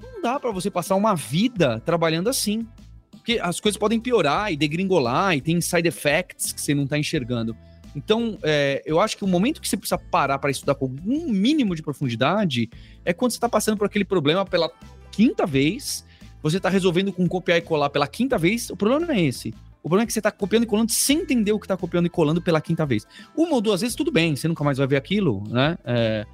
Não 0.00 0.20
dá 0.20 0.38
para 0.38 0.50
você 0.50 0.70
passar 0.70 0.94
uma 0.94 1.14
vida 1.14 1.80
trabalhando 1.80 2.28
assim. 2.28 2.66
Porque 3.10 3.38
as 3.40 3.60
coisas 3.60 3.78
podem 3.78 3.98
piorar 3.98 4.52
e 4.52 4.56
degringolar, 4.56 5.34
e 5.34 5.40
tem 5.40 5.60
side 5.60 5.88
effects 5.88 6.52
que 6.52 6.60
você 6.60 6.74
não 6.74 6.86
tá 6.86 6.98
enxergando. 6.98 7.56
Então, 7.94 8.38
é, 8.42 8.82
eu 8.84 9.00
acho 9.00 9.16
que 9.16 9.24
o 9.24 9.28
momento 9.28 9.60
que 9.60 9.68
você 9.68 9.76
precisa 9.76 9.96
parar 9.98 10.38
para 10.38 10.50
estudar 10.50 10.74
com 10.74 10.86
algum 10.86 11.28
mínimo 11.28 11.74
de 11.74 11.82
profundidade 11.82 12.68
é 13.04 13.12
quando 13.12 13.30
você 13.30 13.36
está 13.36 13.48
passando 13.48 13.78
por 13.78 13.86
aquele 13.86 14.04
problema 14.04 14.44
pela 14.44 14.70
quinta 15.10 15.46
vez, 15.46 16.04
você 16.42 16.56
está 16.56 16.68
resolvendo 16.68 17.12
com 17.12 17.26
copiar 17.28 17.58
e 17.58 17.62
colar 17.62 17.90
pela 17.90 18.06
quinta 18.06 18.36
vez, 18.36 18.70
o 18.70 18.76
problema 18.76 19.06
não 19.06 19.14
é 19.14 19.20
esse. 19.22 19.54
O 19.82 19.88
problema 19.88 20.04
é 20.04 20.06
que 20.06 20.12
você 20.12 20.20
está 20.20 20.30
copiando 20.30 20.62
e 20.62 20.66
colando 20.66 20.92
sem 20.92 21.20
entender 21.20 21.52
o 21.52 21.58
que 21.58 21.64
está 21.64 21.76
copiando 21.76 22.06
e 22.06 22.10
colando 22.10 22.40
pela 22.40 22.60
quinta 22.60 22.86
vez. 22.86 23.06
Uma 23.36 23.54
ou 23.54 23.60
duas 23.60 23.80
vezes, 23.80 23.96
tudo 23.96 24.12
bem, 24.12 24.36
você 24.36 24.46
nunca 24.46 24.62
mais 24.62 24.78
vai 24.78 24.86
ver 24.86 24.96
aquilo, 24.96 25.42
né? 25.48 25.76
É, 25.84 26.26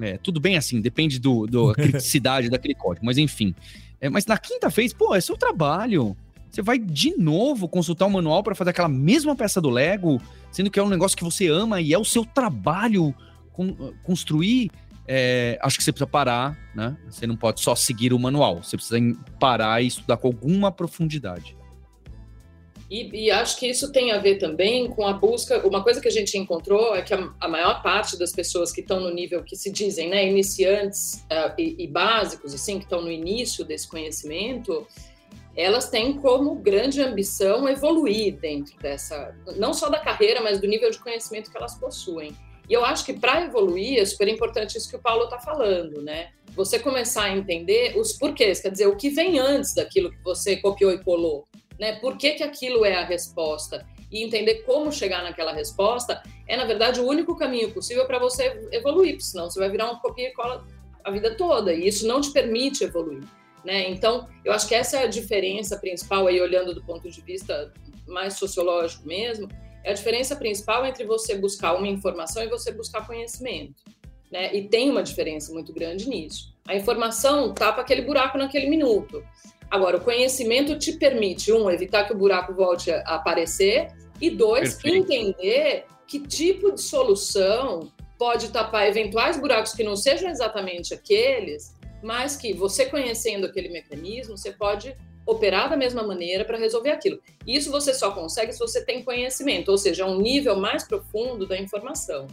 é, 0.00 0.18
tudo 0.18 0.40
bem 0.40 0.56
assim, 0.56 0.80
depende 0.80 1.18
do, 1.18 1.46
do 1.46 1.72
criticidade 1.72 2.48
daquele 2.50 2.74
código, 2.74 3.04
mas 3.04 3.18
enfim. 3.18 3.54
É, 4.00 4.08
mas 4.08 4.24
na 4.26 4.38
quinta 4.38 4.68
vez, 4.68 4.92
pô, 4.92 5.14
é 5.14 5.20
seu 5.20 5.36
trabalho. 5.36 6.16
Você 6.50 6.62
vai 6.62 6.78
de 6.78 7.16
novo 7.16 7.68
consultar 7.68 8.06
o 8.06 8.10
manual 8.10 8.42
para 8.42 8.54
fazer 8.54 8.70
aquela 8.70 8.88
mesma 8.88 9.36
peça 9.36 9.60
do 9.60 9.68
Lego, 9.68 10.20
sendo 10.50 10.70
que 10.70 10.78
é 10.78 10.82
um 10.82 10.88
negócio 10.88 11.16
que 11.16 11.24
você 11.24 11.46
ama 11.48 11.80
e 11.80 11.92
é 11.92 11.98
o 11.98 12.04
seu 12.04 12.24
trabalho 12.24 13.14
con 13.52 13.74
construir. 14.02 14.70
É, 15.10 15.58
acho 15.62 15.78
que 15.78 15.84
você 15.84 15.90
precisa 15.90 16.06
parar, 16.06 16.58
né? 16.74 16.94
Você 17.08 17.26
não 17.26 17.34
pode 17.34 17.62
só 17.62 17.74
seguir 17.74 18.12
o 18.12 18.18
manual, 18.18 18.62
você 18.62 18.76
precisa 18.76 19.00
parar 19.40 19.82
e 19.82 19.86
estudar 19.86 20.18
com 20.18 20.28
alguma 20.28 20.70
profundidade. 20.70 21.56
E, 22.90 23.26
e, 23.26 23.30
acho 23.30 23.58
que 23.58 23.66
isso 23.66 23.92
tem 23.92 24.12
a 24.12 24.18
ver 24.18 24.36
também 24.36 24.88
com 24.88 25.06
a 25.06 25.12
busca. 25.12 25.66
Uma 25.66 25.82
coisa 25.82 26.00
que 26.00 26.08
a 26.08 26.10
gente 26.10 26.38
encontrou 26.38 26.94
é 26.94 27.02
que 27.02 27.12
a, 27.12 27.32
a 27.38 27.46
maior 27.46 27.82
parte 27.82 28.18
das 28.18 28.32
pessoas 28.32 28.72
que 28.72 28.80
estão 28.80 29.00
no 29.00 29.10
nível 29.10 29.42
que 29.42 29.56
se 29.56 29.70
dizem, 29.70 30.08
né, 30.08 30.26
iniciantes 30.26 31.26
uh, 31.30 31.52
e, 31.58 31.76
e, 31.78 31.86
básicos, 31.86 32.54
assim, 32.54 32.78
que 32.78 32.84
estão 32.84 33.02
no 33.02 33.10
início 33.10 33.62
desse 33.62 33.86
conhecimento, 33.86 34.86
elas 35.54 35.90
têm 35.90 36.14
como 36.14 36.54
grande 36.54 37.02
ambição 37.02 37.68
evoluir 37.68 38.38
dentro 38.38 38.78
dessa, 38.78 39.34
não 39.56 39.74
só 39.74 39.90
da 39.90 39.98
carreira, 39.98 40.40
mas 40.40 40.58
do 40.58 40.66
nível 40.66 40.90
de 40.90 40.98
conhecimento 40.98 41.50
que 41.50 41.56
elas 41.58 41.74
possuem. 41.74 42.34
E 42.68 42.72
eu 42.72 42.84
acho 42.84 43.04
que 43.04 43.14
para 43.14 43.44
evoluir 43.44 43.98
é 43.98 44.04
super 44.04 44.28
importante 44.28 44.76
isso 44.76 44.90
que 44.90 44.96
o 44.96 45.00
Paulo 45.00 45.24
está 45.24 45.38
falando, 45.38 46.02
né? 46.02 46.30
Você 46.54 46.78
começar 46.78 47.24
a 47.24 47.36
entender 47.36 47.96
os 47.96 48.12
porquês, 48.12 48.60
quer 48.60 48.70
dizer, 48.70 48.86
o 48.86 48.96
que 48.96 49.08
vem 49.08 49.38
antes 49.38 49.74
daquilo 49.74 50.10
que 50.10 50.22
você 50.22 50.56
copiou 50.56 50.92
e 50.92 51.02
colou, 51.02 51.46
né? 51.78 51.98
Por 52.00 52.18
que, 52.18 52.32
que 52.32 52.42
aquilo 52.42 52.84
é 52.84 52.94
a 52.94 53.04
resposta? 53.04 53.86
E 54.10 54.22
entender 54.22 54.62
como 54.64 54.90
chegar 54.92 55.22
naquela 55.22 55.52
resposta 55.52 56.22
é, 56.46 56.56
na 56.56 56.64
verdade, 56.64 56.98
o 56.98 57.06
único 57.06 57.36
caminho 57.36 57.70
possível 57.72 58.06
para 58.06 58.18
você 58.18 58.68
evoluir, 58.72 59.20
senão 59.20 59.50
você 59.50 59.58
vai 59.58 59.70
virar 59.70 59.90
um 59.90 59.96
copia 59.96 60.28
e 60.28 60.32
cola 60.32 60.66
a 61.04 61.10
vida 61.10 61.36
toda, 61.36 61.72
e 61.72 61.86
isso 61.86 62.06
não 62.06 62.20
te 62.20 62.30
permite 62.32 62.84
evoluir. 62.84 63.22
Né? 63.64 63.90
Então, 63.90 64.26
eu 64.44 64.52
acho 64.52 64.66
que 64.66 64.74
essa 64.74 64.98
é 64.98 65.02
a 65.04 65.06
diferença 65.06 65.76
principal, 65.78 66.26
aí 66.26 66.40
olhando 66.40 66.74
do 66.74 66.82
ponto 66.82 67.10
de 67.10 67.20
vista 67.20 67.72
mais 68.06 68.34
sociológico 68.38 69.06
mesmo, 69.06 69.46
é 69.84 69.90
a 69.90 69.94
diferença 69.94 70.36
principal 70.36 70.84
entre 70.84 71.04
você 71.04 71.36
buscar 71.36 71.74
uma 71.74 71.88
informação 71.88 72.42
e 72.42 72.48
você 72.48 72.72
buscar 72.72 73.06
conhecimento. 73.06 73.82
Né? 74.30 74.54
E 74.54 74.68
tem 74.68 74.90
uma 74.90 75.02
diferença 75.02 75.52
muito 75.52 75.72
grande 75.72 76.08
nisso. 76.08 76.54
A 76.66 76.74
informação 76.74 77.54
tapa 77.54 77.80
aquele 77.80 78.02
buraco 78.02 78.36
naquele 78.36 78.68
minuto. 78.68 79.24
Agora, 79.70 79.96
o 79.96 80.00
conhecimento 80.00 80.78
te 80.78 80.92
permite, 80.92 81.52
um, 81.52 81.70
evitar 81.70 82.04
que 82.04 82.12
o 82.12 82.16
buraco 82.16 82.54
volte 82.54 82.90
a 82.90 83.00
aparecer, 83.14 83.88
e 84.20 84.30
dois, 84.30 84.74
Perfeito. 84.74 85.12
entender 85.12 85.84
que 86.06 86.20
tipo 86.20 86.72
de 86.72 86.80
solução 86.80 87.92
pode 88.18 88.48
tapar 88.48 88.88
eventuais 88.88 89.38
buracos 89.38 89.72
que 89.72 89.84
não 89.84 89.94
sejam 89.94 90.28
exatamente 90.28 90.92
aqueles, 90.92 91.74
mas 92.02 92.36
que 92.36 92.52
você 92.52 92.86
conhecendo 92.86 93.46
aquele 93.46 93.68
mecanismo, 93.68 94.36
você 94.36 94.50
pode 94.50 94.94
operar 95.28 95.68
da 95.68 95.76
mesma 95.76 96.02
maneira 96.02 96.42
para 96.42 96.56
resolver 96.56 96.90
aquilo. 96.90 97.20
Isso 97.46 97.70
você 97.70 97.92
só 97.92 98.12
consegue 98.12 98.50
se 98.52 98.58
você 98.58 98.82
tem 98.82 99.02
conhecimento, 99.02 99.68
ou 99.68 99.76
seja, 99.76 100.06
um 100.06 100.18
nível 100.18 100.56
mais 100.56 100.84
profundo 100.84 101.46
da 101.46 101.58
informação. 101.58 102.26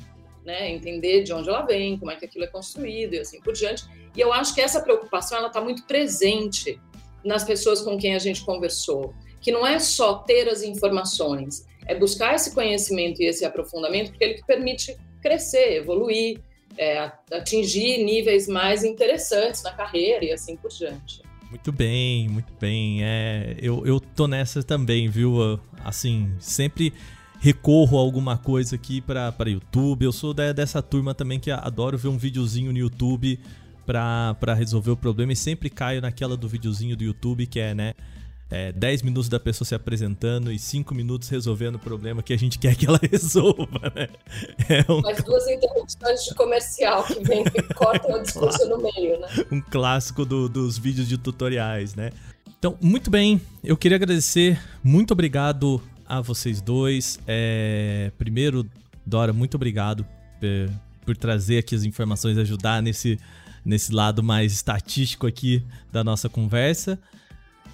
Né, 0.46 0.70
entender 0.70 1.24
de 1.24 1.34
onde 1.34 1.50
ela 1.50 1.64
vem, 1.64 1.98
como 1.98 2.12
é 2.12 2.16
que 2.16 2.26
aquilo 2.26 2.44
é 2.44 2.48
construído 2.48 3.16
e 3.16 3.20
assim 3.20 3.42
por 3.42 3.52
diante. 3.52 3.84
E 4.16 4.22
eu 4.22 4.32
acho 4.32 4.54
que 4.54 4.62
essa 4.62 4.80
preocupação 4.80 5.40
ela 5.40 5.48
está 5.48 5.60
muito 5.60 5.88
presente 5.88 6.80
nas 7.24 7.44
pessoas 7.44 7.82
com 7.82 7.98
quem 7.98 8.14
a 8.14 8.20
gente 8.20 8.46
conversou, 8.46 9.12
que 9.42 9.52
não 9.52 9.66
é 9.66 9.80
só 9.80 10.20
ter 10.20 10.48
as 10.48 10.62
informações, 10.62 11.66
é 11.88 11.96
buscar 11.96 12.36
esse 12.36 12.54
conhecimento 12.54 13.24
e 13.24 13.26
esse 13.26 13.44
aprofundamento, 13.44 14.12
porque 14.12 14.24
ele 14.24 14.34
que 14.36 14.46
permite 14.46 14.96
crescer, 15.20 15.78
evoluir, 15.78 16.40
é, 16.78 17.12
atingir 17.32 18.04
níveis 18.04 18.48
mais 18.48 18.84
interessantes 18.84 19.64
na 19.64 19.72
carreira 19.72 20.24
e 20.26 20.32
assim 20.32 20.56
por 20.56 20.70
diante. 20.70 21.24
Muito 21.56 21.72
bem, 21.72 22.28
muito 22.28 22.54
bem. 22.60 23.02
É, 23.02 23.56
eu, 23.62 23.88
eu 23.88 23.98
tô 23.98 24.28
nessa 24.28 24.62
também, 24.62 25.08
viu? 25.08 25.58
Assim, 25.86 26.30
sempre 26.38 26.92
recorro 27.40 27.98
a 27.98 28.02
alguma 28.02 28.38
coisa 28.38 28.76
aqui 28.76 29.00
para 29.00 29.34
YouTube. 29.46 30.04
Eu 30.04 30.12
sou 30.12 30.34
da, 30.34 30.52
dessa 30.52 30.82
turma 30.82 31.14
também 31.14 31.40
que 31.40 31.50
adoro 31.50 31.98
ver 31.98 32.10
um 32.10 32.18
videozinho 32.18 32.74
no 32.74 32.78
YouTube 32.78 33.40
para 33.86 34.54
resolver 34.54 34.92
o 34.92 34.98
problema 34.98 35.32
e 35.32 35.36
sempre 35.36 35.70
caio 35.70 36.02
naquela 36.02 36.36
do 36.36 36.46
videozinho 36.50 36.98
do 36.98 37.06
YouTube 37.06 37.48
que 37.48 37.62
é, 37.62 37.74
né? 37.74 37.94
É, 38.50 38.72
10 38.72 39.02
minutos 39.02 39.28
da 39.28 39.40
pessoa 39.40 39.66
se 39.66 39.74
apresentando 39.74 40.52
e 40.52 40.60
5 40.60 40.94
minutos 40.94 41.30
resolvendo 41.30 41.76
o 41.76 41.80
problema 41.80 42.22
que 42.22 42.34
a 42.34 42.38
gente 42.38 42.60
quer 42.60 42.76
que 42.76 42.86
ela 42.86 43.00
resolva, 43.12 43.92
né? 43.96 44.08
É 44.70 44.92
um... 44.92 45.08
As 45.08 45.24
duas 45.24 45.48
interrupções 45.48 46.24
de 46.24 46.36
comercial 46.36 47.04
que 47.04 47.24
vem 47.24 47.44
e 47.44 47.62
cortam 47.74 48.20
o 48.20 48.22
discurso 48.22 48.68
no 48.70 48.78
meio, 48.78 49.20
né? 49.20 49.28
Um 49.52 49.62
clássico 49.62 50.24
do, 50.26 50.48
dos 50.48 50.78
vídeos 50.78 51.08
de 51.08 51.18
tutoriais, 51.18 51.96
né? 51.96 52.12
Então, 52.58 52.78
muito 52.82 53.10
bem, 53.10 53.42
eu 53.64 53.76
queria 53.76 53.96
agradecer, 53.96 54.60
muito 54.84 55.12
obrigado 55.12 55.82
a 56.08 56.22
vocês 56.22 56.62
dois. 56.62 57.20
É, 57.28 58.12
primeiro, 58.18 58.66
Dora, 59.06 59.34
muito 59.34 59.56
obrigado 59.56 60.04
por, 60.04 60.48
é, 60.48 60.70
por 61.06 61.18
trazer 61.18 61.60
aqui 61.60 61.76
as 61.76 61.84
informações, 61.84 62.38
ajudar 62.38 62.82
nesse, 62.82 63.20
nesse 63.64 63.92
lado 63.92 64.24
mais 64.24 64.54
estatístico 64.54 65.28
aqui 65.28 65.64
da 65.92 66.04
nossa 66.04 66.30
conversa. 66.30 67.00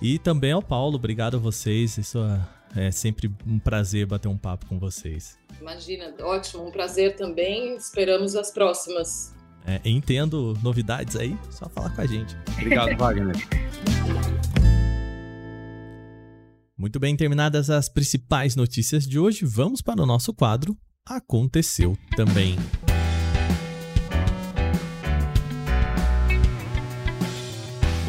E 0.01 0.17
também 0.17 0.51
ao 0.51 0.61
Paulo, 0.61 0.95
obrigado 0.95 1.37
a 1.37 1.39
vocês. 1.39 1.97
Isso 1.97 2.19
é, 2.75 2.87
é 2.87 2.91
sempre 2.91 3.31
um 3.45 3.59
prazer 3.59 4.05
bater 4.05 4.27
um 4.27 4.37
papo 4.37 4.65
com 4.65 4.79
vocês. 4.79 5.37
Imagina, 5.59 6.13
ótimo, 6.21 6.67
um 6.67 6.71
prazer 6.71 7.15
também. 7.15 7.75
Esperamos 7.75 8.35
as 8.35 8.51
próximas. 8.51 9.35
É, 9.65 9.79
entendo 9.85 10.57
novidades 10.63 11.15
aí, 11.15 11.37
só 11.51 11.69
falar 11.69 11.95
com 11.95 12.01
a 12.01 12.05
gente. 12.07 12.35
Obrigado, 12.57 12.97
Wagner. 12.97 13.35
Muito 16.75 16.99
bem, 16.99 17.15
terminadas 17.15 17.69
as 17.69 17.87
principais 17.87 18.55
notícias 18.55 19.05
de 19.05 19.19
hoje, 19.19 19.45
vamos 19.45 19.83
para 19.83 20.01
o 20.01 20.05
nosso 20.05 20.33
quadro 20.33 20.75
Aconteceu 21.05 21.97
também. 22.15 22.55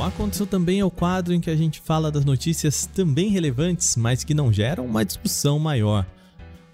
Aconteceu 0.03 0.49
também 0.49 0.81
é 0.81 0.85
o 0.85 0.91
quadro 0.91 1.33
em 1.33 1.41
que 1.41 1.49
a 1.49 1.55
gente 1.55 1.81
fala 1.81 2.11
das 2.11 2.25
notícias 2.25 2.87
também 2.87 3.29
relevantes, 3.29 3.97
mas 3.97 4.25
que 4.25 4.35
não 4.35 4.53
geram 4.53 4.85
uma 4.85 5.05
discussão 5.05 5.61
maior. 5.61 6.05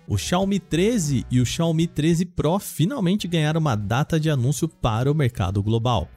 O 0.07 0.17
Xiaomi 0.17 0.59
13 0.59 1.27
e 1.31 1.39
o 1.39 1.45
Xiaomi 1.45 1.87
13 1.87 2.25
Pro 2.25 2.59
finalmente 2.59 3.29
ganharam 3.29 3.61
uma 3.61 3.77
data 3.77 4.19
de 4.19 4.31
anúncio 4.31 4.67
para 4.67 5.13
o 5.13 5.15
mercado 5.15 5.63
global. 5.63 6.09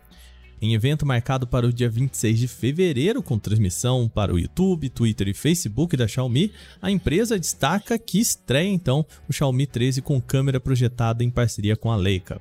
Em 0.61 0.73
evento 0.73 1.05
marcado 1.05 1.45
para 1.45 1.67
o 1.67 1.73
dia 1.73 1.89
26 1.89 2.39
de 2.39 2.47
fevereiro, 2.47 3.21
com 3.21 3.37
transmissão 3.37 4.07
para 4.07 4.33
o 4.33 4.39
YouTube, 4.39 4.89
Twitter 4.89 5.27
e 5.27 5.33
Facebook 5.33 5.97
da 5.97 6.07
Xiaomi, 6.07 6.53
a 6.81 6.89
empresa 6.89 7.37
destaca 7.37 7.99
que 7.99 8.21
estreia 8.21 8.69
então 8.69 9.05
o 9.27 9.33
Xiaomi 9.33 9.67
13 9.67 10.01
com 10.01 10.21
câmera 10.21 10.61
projetada 10.61 11.23
em 11.25 11.29
parceria 11.29 11.75
com 11.75 11.91
a 11.91 11.97
Leica. 11.97 12.39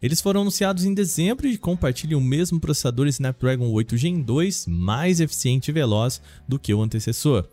Eles 0.00 0.20
foram 0.20 0.42
anunciados 0.42 0.84
em 0.84 0.94
dezembro 0.94 1.48
e 1.48 1.58
compartilham 1.58 2.20
o 2.20 2.24
mesmo 2.24 2.60
processador 2.60 3.08
Snapdragon 3.08 3.68
8 3.68 3.96
Gen 3.96 4.22
2, 4.22 4.66
mais 4.68 5.18
eficiente 5.18 5.70
e 5.70 5.74
veloz 5.74 6.22
do 6.46 6.56
que 6.56 6.72
o 6.72 6.80
antecessor. 6.80 7.44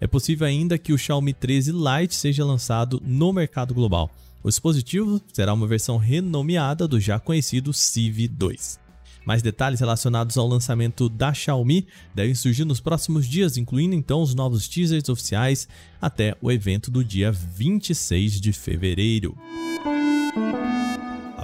É 0.00 0.06
possível 0.06 0.46
ainda 0.46 0.78
que 0.78 0.94
o 0.94 0.98
Xiaomi 0.98 1.34
13 1.34 1.72
Lite 1.72 2.14
seja 2.14 2.42
lançado 2.42 3.02
no 3.04 3.30
mercado 3.34 3.74
global. 3.74 4.10
O 4.42 4.48
dispositivo 4.48 5.20
será 5.30 5.52
uma 5.52 5.66
versão 5.66 5.98
renomeada 5.98 6.88
do 6.88 6.98
já 6.98 7.20
conhecido 7.20 7.70
Civ 7.74 8.28
2. 8.28 8.80
Mais 9.26 9.42
detalhes 9.42 9.80
relacionados 9.80 10.38
ao 10.38 10.48
lançamento 10.48 11.06
da 11.06 11.34
Xiaomi 11.34 11.86
devem 12.14 12.34
surgir 12.34 12.64
nos 12.64 12.80
próximos 12.80 13.28
dias, 13.28 13.58
incluindo 13.58 13.94
então 13.94 14.22
os 14.22 14.34
novos 14.34 14.66
teasers 14.66 15.10
oficiais 15.10 15.68
até 16.00 16.34
o 16.40 16.50
evento 16.50 16.90
do 16.90 17.04
dia 17.04 17.30
26 17.30 18.40
de 18.40 18.54
fevereiro. 18.54 19.36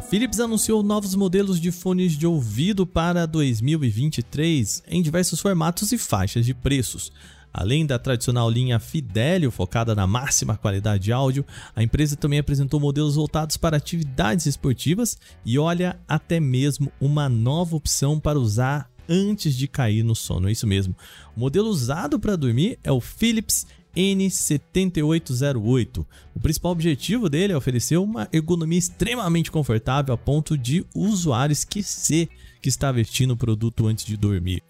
Philips 0.08 0.38
anunciou 0.38 0.84
novos 0.84 1.16
modelos 1.16 1.60
de 1.60 1.72
fones 1.72 2.12
de 2.12 2.28
ouvido 2.28 2.86
para 2.86 3.26
2023 3.26 4.84
em 4.86 5.02
diversos 5.02 5.40
formatos 5.40 5.90
e 5.90 5.98
faixas 5.98 6.46
de 6.46 6.54
preços. 6.54 7.10
Além 7.52 7.84
da 7.84 7.98
tradicional 7.98 8.48
linha 8.48 8.78
Fidelio, 8.78 9.50
focada 9.50 9.96
na 9.96 10.06
máxima 10.06 10.56
qualidade 10.56 11.02
de 11.04 11.12
áudio, 11.12 11.44
a 11.74 11.82
empresa 11.82 12.14
também 12.14 12.38
apresentou 12.38 12.78
modelos 12.78 13.16
voltados 13.16 13.56
para 13.56 13.78
atividades 13.78 14.46
esportivas 14.46 15.18
e 15.44 15.58
olha 15.58 15.98
até 16.06 16.38
mesmo 16.38 16.92
uma 17.00 17.28
nova 17.28 17.74
opção 17.74 18.20
para 18.20 18.38
usar 18.38 18.88
antes 19.08 19.56
de 19.56 19.66
cair 19.66 20.04
no 20.04 20.14
sono. 20.14 20.48
É 20.48 20.52
isso 20.52 20.68
mesmo. 20.68 20.94
O 21.36 21.40
modelo 21.40 21.68
usado 21.68 22.20
para 22.20 22.36
dormir 22.36 22.78
é 22.84 22.92
o 22.92 23.00
Philips 23.00 23.66
N7808. 23.96 26.06
O 26.34 26.40
principal 26.40 26.72
objetivo 26.72 27.28
dele 27.28 27.52
é 27.52 27.56
oferecer 27.56 27.96
uma 27.96 28.28
ergonomia 28.32 28.78
extremamente 28.78 29.50
confortável 29.50 30.14
a 30.14 30.18
ponto 30.18 30.56
de 30.56 30.84
o 30.94 31.06
usuário 31.06 31.52
esquecer 31.52 32.28
que 32.60 32.68
está 32.68 32.92
vestindo 32.92 33.32
o 33.32 33.36
produto 33.36 33.86
antes 33.86 34.04
de 34.04 34.16
dormir. 34.16 34.62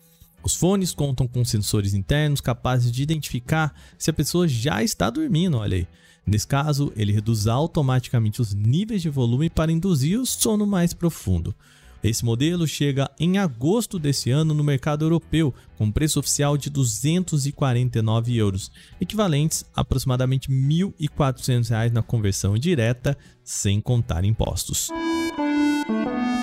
Os 0.42 0.54
fones 0.54 0.94
contam 0.94 1.26
com 1.26 1.44
sensores 1.44 1.92
internos 1.92 2.40
capazes 2.40 2.92
de 2.92 3.02
identificar 3.02 3.74
se 3.98 4.10
a 4.10 4.12
pessoa 4.12 4.46
já 4.46 4.82
está 4.82 5.10
dormindo, 5.10 5.56
olha 5.56 5.78
aí. 5.78 5.88
Nesse 6.24 6.46
caso, 6.46 6.92
ele 6.96 7.12
reduz 7.12 7.46
automaticamente 7.46 8.40
os 8.40 8.52
níveis 8.52 9.02
de 9.02 9.08
volume 9.08 9.50
para 9.50 9.72
induzir 9.72 10.20
o 10.20 10.26
sono 10.26 10.66
mais 10.66 10.92
profundo. 10.92 11.54
Esse 12.02 12.24
modelo 12.24 12.66
chega 12.66 13.10
em 13.18 13.38
agosto 13.38 13.98
desse 13.98 14.30
ano 14.30 14.54
no 14.54 14.62
mercado 14.62 15.04
europeu, 15.04 15.52
com 15.76 15.90
preço 15.90 16.20
oficial 16.20 16.56
de 16.56 16.70
249 16.70 18.36
euros, 18.36 18.70
equivalentes 19.00 19.64
a 19.74 19.80
aproximadamente 19.80 20.48
R$ 20.48 20.54
1.400 20.54 21.90
na 21.90 22.02
conversão 22.02 22.58
direta, 22.58 23.16
sem 23.42 23.80
contar 23.80 24.24
impostos. 24.24 24.88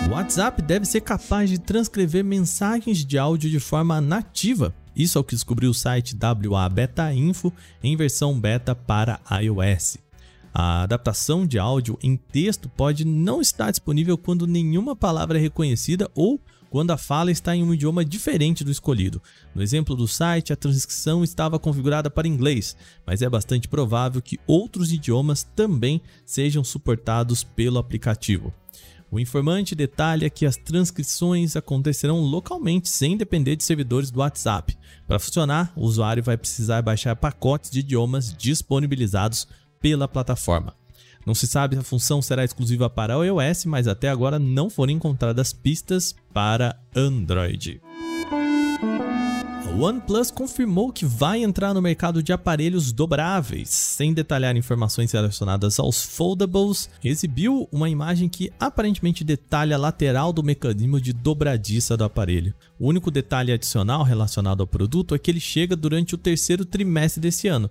O 0.06 0.10
WhatsApp 0.12 0.60
deve 0.62 0.84
ser 0.84 1.00
capaz 1.00 1.48
de 1.48 1.58
transcrever 1.58 2.24
mensagens 2.24 3.04
de 3.04 3.18
áudio 3.18 3.50
de 3.50 3.58
forma 3.58 4.00
nativa. 4.00 4.74
Isso 4.94 5.18
é 5.18 5.20
o 5.20 5.24
que 5.24 5.34
descobriu 5.34 5.70
o 5.70 5.74
site 5.74 6.16
WA 6.46 6.68
Beta 6.68 7.12
Info 7.12 7.52
em 7.82 7.96
versão 7.96 8.38
beta 8.38 8.74
para 8.74 9.20
iOS. 9.42 9.98
A 10.56 10.82
adaptação 10.82 11.44
de 11.44 11.58
áudio 11.58 11.98
em 12.00 12.16
texto 12.16 12.68
pode 12.68 13.04
não 13.04 13.40
estar 13.40 13.72
disponível 13.72 14.16
quando 14.16 14.46
nenhuma 14.46 14.94
palavra 14.94 15.36
é 15.36 15.40
reconhecida 15.40 16.08
ou 16.14 16.40
quando 16.70 16.92
a 16.92 16.96
fala 16.96 17.32
está 17.32 17.56
em 17.56 17.64
um 17.64 17.74
idioma 17.74 18.04
diferente 18.04 18.62
do 18.62 18.70
escolhido. 18.70 19.20
No 19.52 19.60
exemplo 19.60 19.96
do 19.96 20.06
site, 20.06 20.52
a 20.52 20.56
transcrição 20.56 21.24
estava 21.24 21.58
configurada 21.58 22.08
para 22.08 22.28
inglês, 22.28 22.76
mas 23.04 23.20
é 23.20 23.28
bastante 23.28 23.66
provável 23.66 24.22
que 24.22 24.38
outros 24.46 24.92
idiomas 24.92 25.42
também 25.42 26.00
sejam 26.24 26.62
suportados 26.62 27.42
pelo 27.42 27.78
aplicativo. 27.78 28.54
O 29.10 29.20
informante 29.20 29.74
detalha 29.74 30.30
que 30.30 30.46
as 30.46 30.56
transcrições 30.56 31.54
acontecerão 31.54 32.20
localmente 32.20 32.88
sem 32.88 33.16
depender 33.16 33.54
de 33.54 33.62
servidores 33.62 34.10
do 34.10 34.18
WhatsApp. 34.18 34.76
Para 35.06 35.20
funcionar, 35.20 35.72
o 35.76 35.82
usuário 35.82 36.22
vai 36.22 36.36
precisar 36.36 36.82
baixar 36.82 37.14
pacotes 37.14 37.70
de 37.70 37.80
idiomas 37.80 38.34
disponibilizados 38.36 39.46
pela 39.84 40.08
plataforma. 40.08 40.74
Não 41.26 41.34
se 41.34 41.46
sabe 41.46 41.76
se 41.76 41.80
a 41.82 41.84
função 41.84 42.22
será 42.22 42.42
exclusiva 42.42 42.88
para 42.88 43.22
iOS, 43.22 43.66
mas 43.66 43.86
até 43.86 44.08
agora 44.08 44.38
não 44.38 44.70
foram 44.70 44.94
encontradas 44.94 45.52
pistas 45.52 46.14
para 46.32 46.74
Android. 46.96 47.82
A 49.66 49.76
OnePlus 49.76 50.30
confirmou 50.30 50.90
que 50.90 51.04
vai 51.04 51.42
entrar 51.42 51.74
no 51.74 51.82
mercado 51.82 52.22
de 52.22 52.32
aparelhos 52.32 52.92
dobráveis, 52.92 53.68
sem 53.68 54.14
detalhar 54.14 54.56
informações 54.56 55.12
relacionadas 55.12 55.78
aos 55.78 56.02
foldables, 56.02 56.88
exibiu 57.02 57.68
uma 57.70 57.90
imagem 57.90 58.28
que 58.28 58.50
aparentemente 58.58 59.22
detalha 59.22 59.76
a 59.76 59.78
lateral 59.78 60.32
do 60.32 60.42
mecanismo 60.42 61.00
de 61.00 61.12
dobradiça 61.12 61.96
do 61.96 62.04
aparelho. 62.04 62.54
O 62.78 62.88
único 62.88 63.10
detalhe 63.10 63.52
adicional 63.52 64.02
relacionado 64.02 64.60
ao 64.60 64.66
produto 64.66 65.14
é 65.14 65.18
que 65.18 65.30
ele 65.30 65.40
chega 65.40 65.74
durante 65.74 66.14
o 66.14 66.18
terceiro 66.18 66.64
trimestre 66.64 67.20
desse 67.20 67.48
ano, 67.48 67.68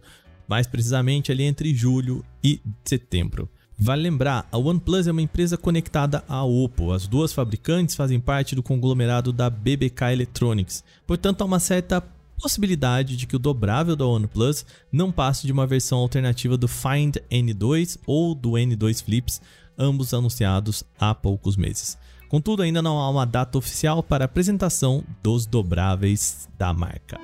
mais 0.48 0.68
precisamente 0.68 1.32
ali 1.32 1.44
entre 1.44 1.74
julho 1.74 2.24
e 2.44 2.62
setembro. 2.84 3.50
Vale 3.78 4.04
lembrar, 4.04 4.48
a 4.52 4.58
OnePlus 4.58 5.08
é 5.08 5.12
uma 5.12 5.22
empresa 5.22 5.58
conectada 5.58 6.24
à 6.28 6.44
Oppo. 6.44 6.92
As 6.92 7.08
duas 7.08 7.34
fabricantes 7.34 7.96
fazem 7.96 8.20
parte 8.20 8.56
do 8.56 8.64
conglomerado 8.64 9.34
da 9.34 9.50
BBK 9.50 10.14
Electronics. 10.14 10.84
Portanto, 11.08 11.42
há 11.42 11.46
uma 11.46 11.60
certa 11.60 12.02
possibilidade 12.40 13.16
de 13.18 13.26
que 13.26 13.36
o 13.36 13.40
dobrável 13.40 13.96
da 13.96 14.06
OnePlus 14.06 14.66
não 14.92 15.12
passe 15.12 15.46
de 15.46 15.52
uma 15.52 15.66
versão 15.66 16.00
alternativa 16.00 16.58
do 16.58 16.68
Find 16.68 17.18
N2 17.32 17.98
ou 18.06 18.36
do 18.36 18.52
N2 18.52 19.04
Flips, 19.04 19.42
ambos 19.78 20.14
anunciados 20.14 20.84
há 21.00 21.16
poucos 21.16 21.56
meses. 21.56 21.98
Contudo, 22.30 22.64
ainda 22.64 22.82
não 22.82 23.00
há 23.00 23.10
uma 23.10 23.26
data 23.26 23.58
oficial 23.58 24.02
para 24.02 24.24
a 24.24 24.26
apresentação 24.26 25.04
dos 25.22 25.46
dobráveis 25.46 26.48
da 26.58 26.74
marca. 26.74 27.20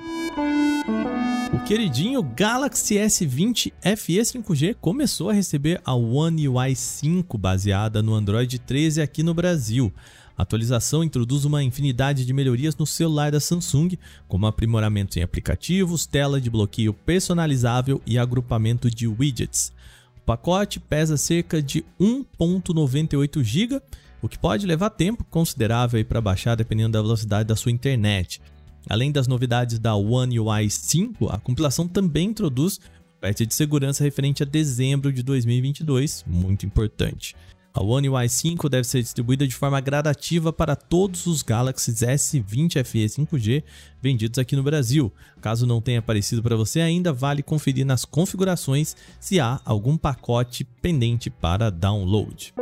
O 1.52 1.58
queridinho 1.64 2.22
Galaxy 2.22 2.94
S20 2.94 3.72
FE 3.96 4.20
5G 4.20 4.76
começou 4.80 5.30
a 5.30 5.32
receber 5.32 5.80
a 5.84 5.92
One 5.92 6.46
UI 6.48 6.76
5 6.76 7.36
baseada 7.36 8.00
no 8.00 8.14
Android 8.14 8.56
13 8.56 9.02
aqui 9.02 9.24
no 9.24 9.34
Brasil. 9.34 9.92
A 10.38 10.42
atualização 10.42 11.02
introduz 11.02 11.44
uma 11.44 11.60
infinidade 11.60 12.24
de 12.24 12.32
melhorias 12.32 12.76
no 12.76 12.86
celular 12.86 13.32
da 13.32 13.40
Samsung, 13.40 13.98
como 14.28 14.46
aprimoramento 14.46 15.18
em 15.18 15.22
aplicativos, 15.22 16.06
tela 16.06 16.40
de 16.40 16.48
bloqueio 16.48 16.94
personalizável 16.94 18.00
e 18.06 18.16
agrupamento 18.16 18.88
de 18.88 19.08
widgets. 19.08 19.72
O 20.18 20.20
pacote 20.20 20.78
pesa 20.78 21.16
cerca 21.16 21.60
de 21.60 21.84
1.98 22.00 23.42
GB, 23.42 23.82
o 24.22 24.28
que 24.28 24.38
pode 24.38 24.66
levar 24.66 24.90
tempo 24.90 25.24
considerável 25.24 26.04
para 26.04 26.20
baixar 26.20 26.54
dependendo 26.54 26.92
da 26.92 27.02
velocidade 27.02 27.48
da 27.48 27.56
sua 27.56 27.72
internet. 27.72 28.40
Além 28.88 29.12
das 29.12 29.26
novidades 29.26 29.78
da 29.78 29.94
One 29.94 30.38
UI 30.40 30.70
5, 30.70 31.28
a 31.28 31.38
compilação 31.38 31.86
também 31.86 32.28
introduz 32.28 32.80
patch 33.20 33.42
de 33.42 33.54
segurança 33.54 34.02
referente 34.02 34.42
a 34.42 34.46
dezembro 34.46 35.12
de 35.12 35.22
2022, 35.22 36.24
muito 36.26 36.64
importante. 36.64 37.36
A 37.72 37.82
One 37.82 38.08
UI 38.08 38.28
5 38.28 38.68
deve 38.68 38.84
ser 38.84 39.00
distribuída 39.00 39.46
de 39.46 39.54
forma 39.54 39.80
gradativa 39.80 40.52
para 40.52 40.74
todos 40.74 41.26
os 41.26 41.40
Galaxy 41.40 41.92
S20 41.92 42.84
FE 42.84 43.04
5G 43.04 43.62
vendidos 44.02 44.40
aqui 44.40 44.56
no 44.56 44.62
Brasil. 44.62 45.12
Caso 45.40 45.66
não 45.66 45.80
tenha 45.80 46.00
aparecido 46.00 46.42
para 46.42 46.56
você 46.56 46.80
ainda, 46.80 47.12
vale 47.12 47.44
conferir 47.44 47.86
nas 47.86 48.04
configurações 48.04 48.96
se 49.20 49.38
há 49.38 49.60
algum 49.64 49.96
pacote 49.96 50.64
pendente 50.64 51.30
para 51.30 51.70
download. 51.70 52.52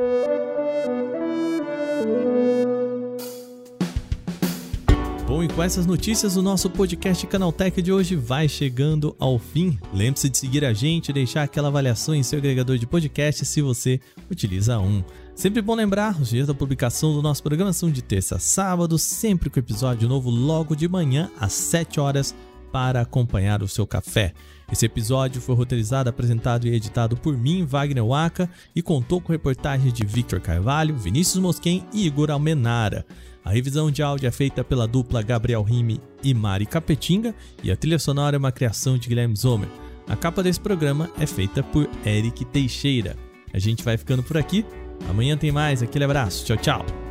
Bom, 5.28 5.44
e 5.44 5.48
com 5.48 5.62
essas 5.62 5.84
notícias, 5.84 6.38
o 6.38 6.42
nosso 6.42 6.70
podcast 6.70 7.26
Canaltech 7.26 7.82
de 7.82 7.92
hoje 7.92 8.16
vai 8.16 8.48
chegando 8.48 9.14
ao 9.18 9.38
fim. 9.38 9.78
Lembre-se 9.92 10.30
de 10.30 10.38
seguir 10.38 10.64
a 10.64 10.72
gente 10.72 11.10
e 11.10 11.12
deixar 11.12 11.42
aquela 11.42 11.68
avaliação 11.68 12.14
em 12.14 12.22
seu 12.22 12.38
agregador 12.38 12.78
de 12.78 12.86
podcast 12.86 13.44
se 13.44 13.60
você 13.60 14.00
utiliza 14.30 14.78
um. 14.78 15.04
Sempre 15.34 15.60
bom 15.60 15.74
lembrar, 15.74 16.18
os 16.18 16.30
dias 16.30 16.46
da 16.46 16.54
publicação 16.54 17.12
do 17.12 17.20
nosso 17.20 17.42
programa 17.42 17.74
são 17.74 17.90
de 17.90 18.00
terça 18.00 18.36
a 18.36 18.38
sábado, 18.38 18.96
sempre 18.96 19.50
com 19.50 19.60
episódio 19.60 20.08
novo 20.08 20.30
logo 20.30 20.74
de 20.74 20.88
manhã, 20.88 21.30
às 21.38 21.52
7 21.52 22.00
horas, 22.00 22.34
para 22.72 23.02
acompanhar 23.02 23.62
o 23.62 23.68
seu 23.68 23.86
café. 23.86 24.32
Esse 24.72 24.86
episódio 24.86 25.42
foi 25.42 25.54
roteirizado, 25.54 26.08
apresentado 26.08 26.66
e 26.66 26.74
editado 26.74 27.18
por 27.18 27.36
mim, 27.36 27.66
Wagner 27.66 28.04
Waka, 28.04 28.48
e 28.74 28.80
contou 28.80 29.20
com 29.20 29.32
reportagens 29.32 29.92
de 29.92 30.06
Victor 30.06 30.40
Carvalho, 30.40 30.96
Vinícius 30.96 31.42
Mosquen 31.42 31.84
e 31.92 32.06
Igor 32.06 32.30
Almenara. 32.30 33.04
A 33.48 33.50
revisão 33.50 33.90
de 33.90 34.02
áudio 34.02 34.28
é 34.28 34.30
feita 34.30 34.62
pela 34.62 34.86
dupla 34.86 35.22
Gabriel 35.22 35.62
Rime 35.62 36.02
e 36.22 36.34
Mari 36.34 36.66
Capetinga 36.66 37.34
e 37.64 37.70
a 37.70 37.76
trilha 37.76 37.98
sonora 37.98 38.36
é 38.36 38.38
uma 38.38 38.52
criação 38.52 38.98
de 38.98 39.08
Guilherme 39.08 39.34
Zomer. 39.34 39.70
A 40.06 40.14
capa 40.14 40.42
desse 40.42 40.60
programa 40.60 41.10
é 41.18 41.26
feita 41.26 41.62
por 41.62 41.88
Eric 42.04 42.44
Teixeira. 42.44 43.16
A 43.50 43.58
gente 43.58 43.82
vai 43.82 43.96
ficando 43.96 44.22
por 44.22 44.36
aqui. 44.36 44.66
Amanhã 45.08 45.34
tem 45.34 45.50
mais. 45.50 45.82
Aquele 45.82 46.04
abraço. 46.04 46.44
Tchau, 46.44 46.58
tchau. 46.58 47.07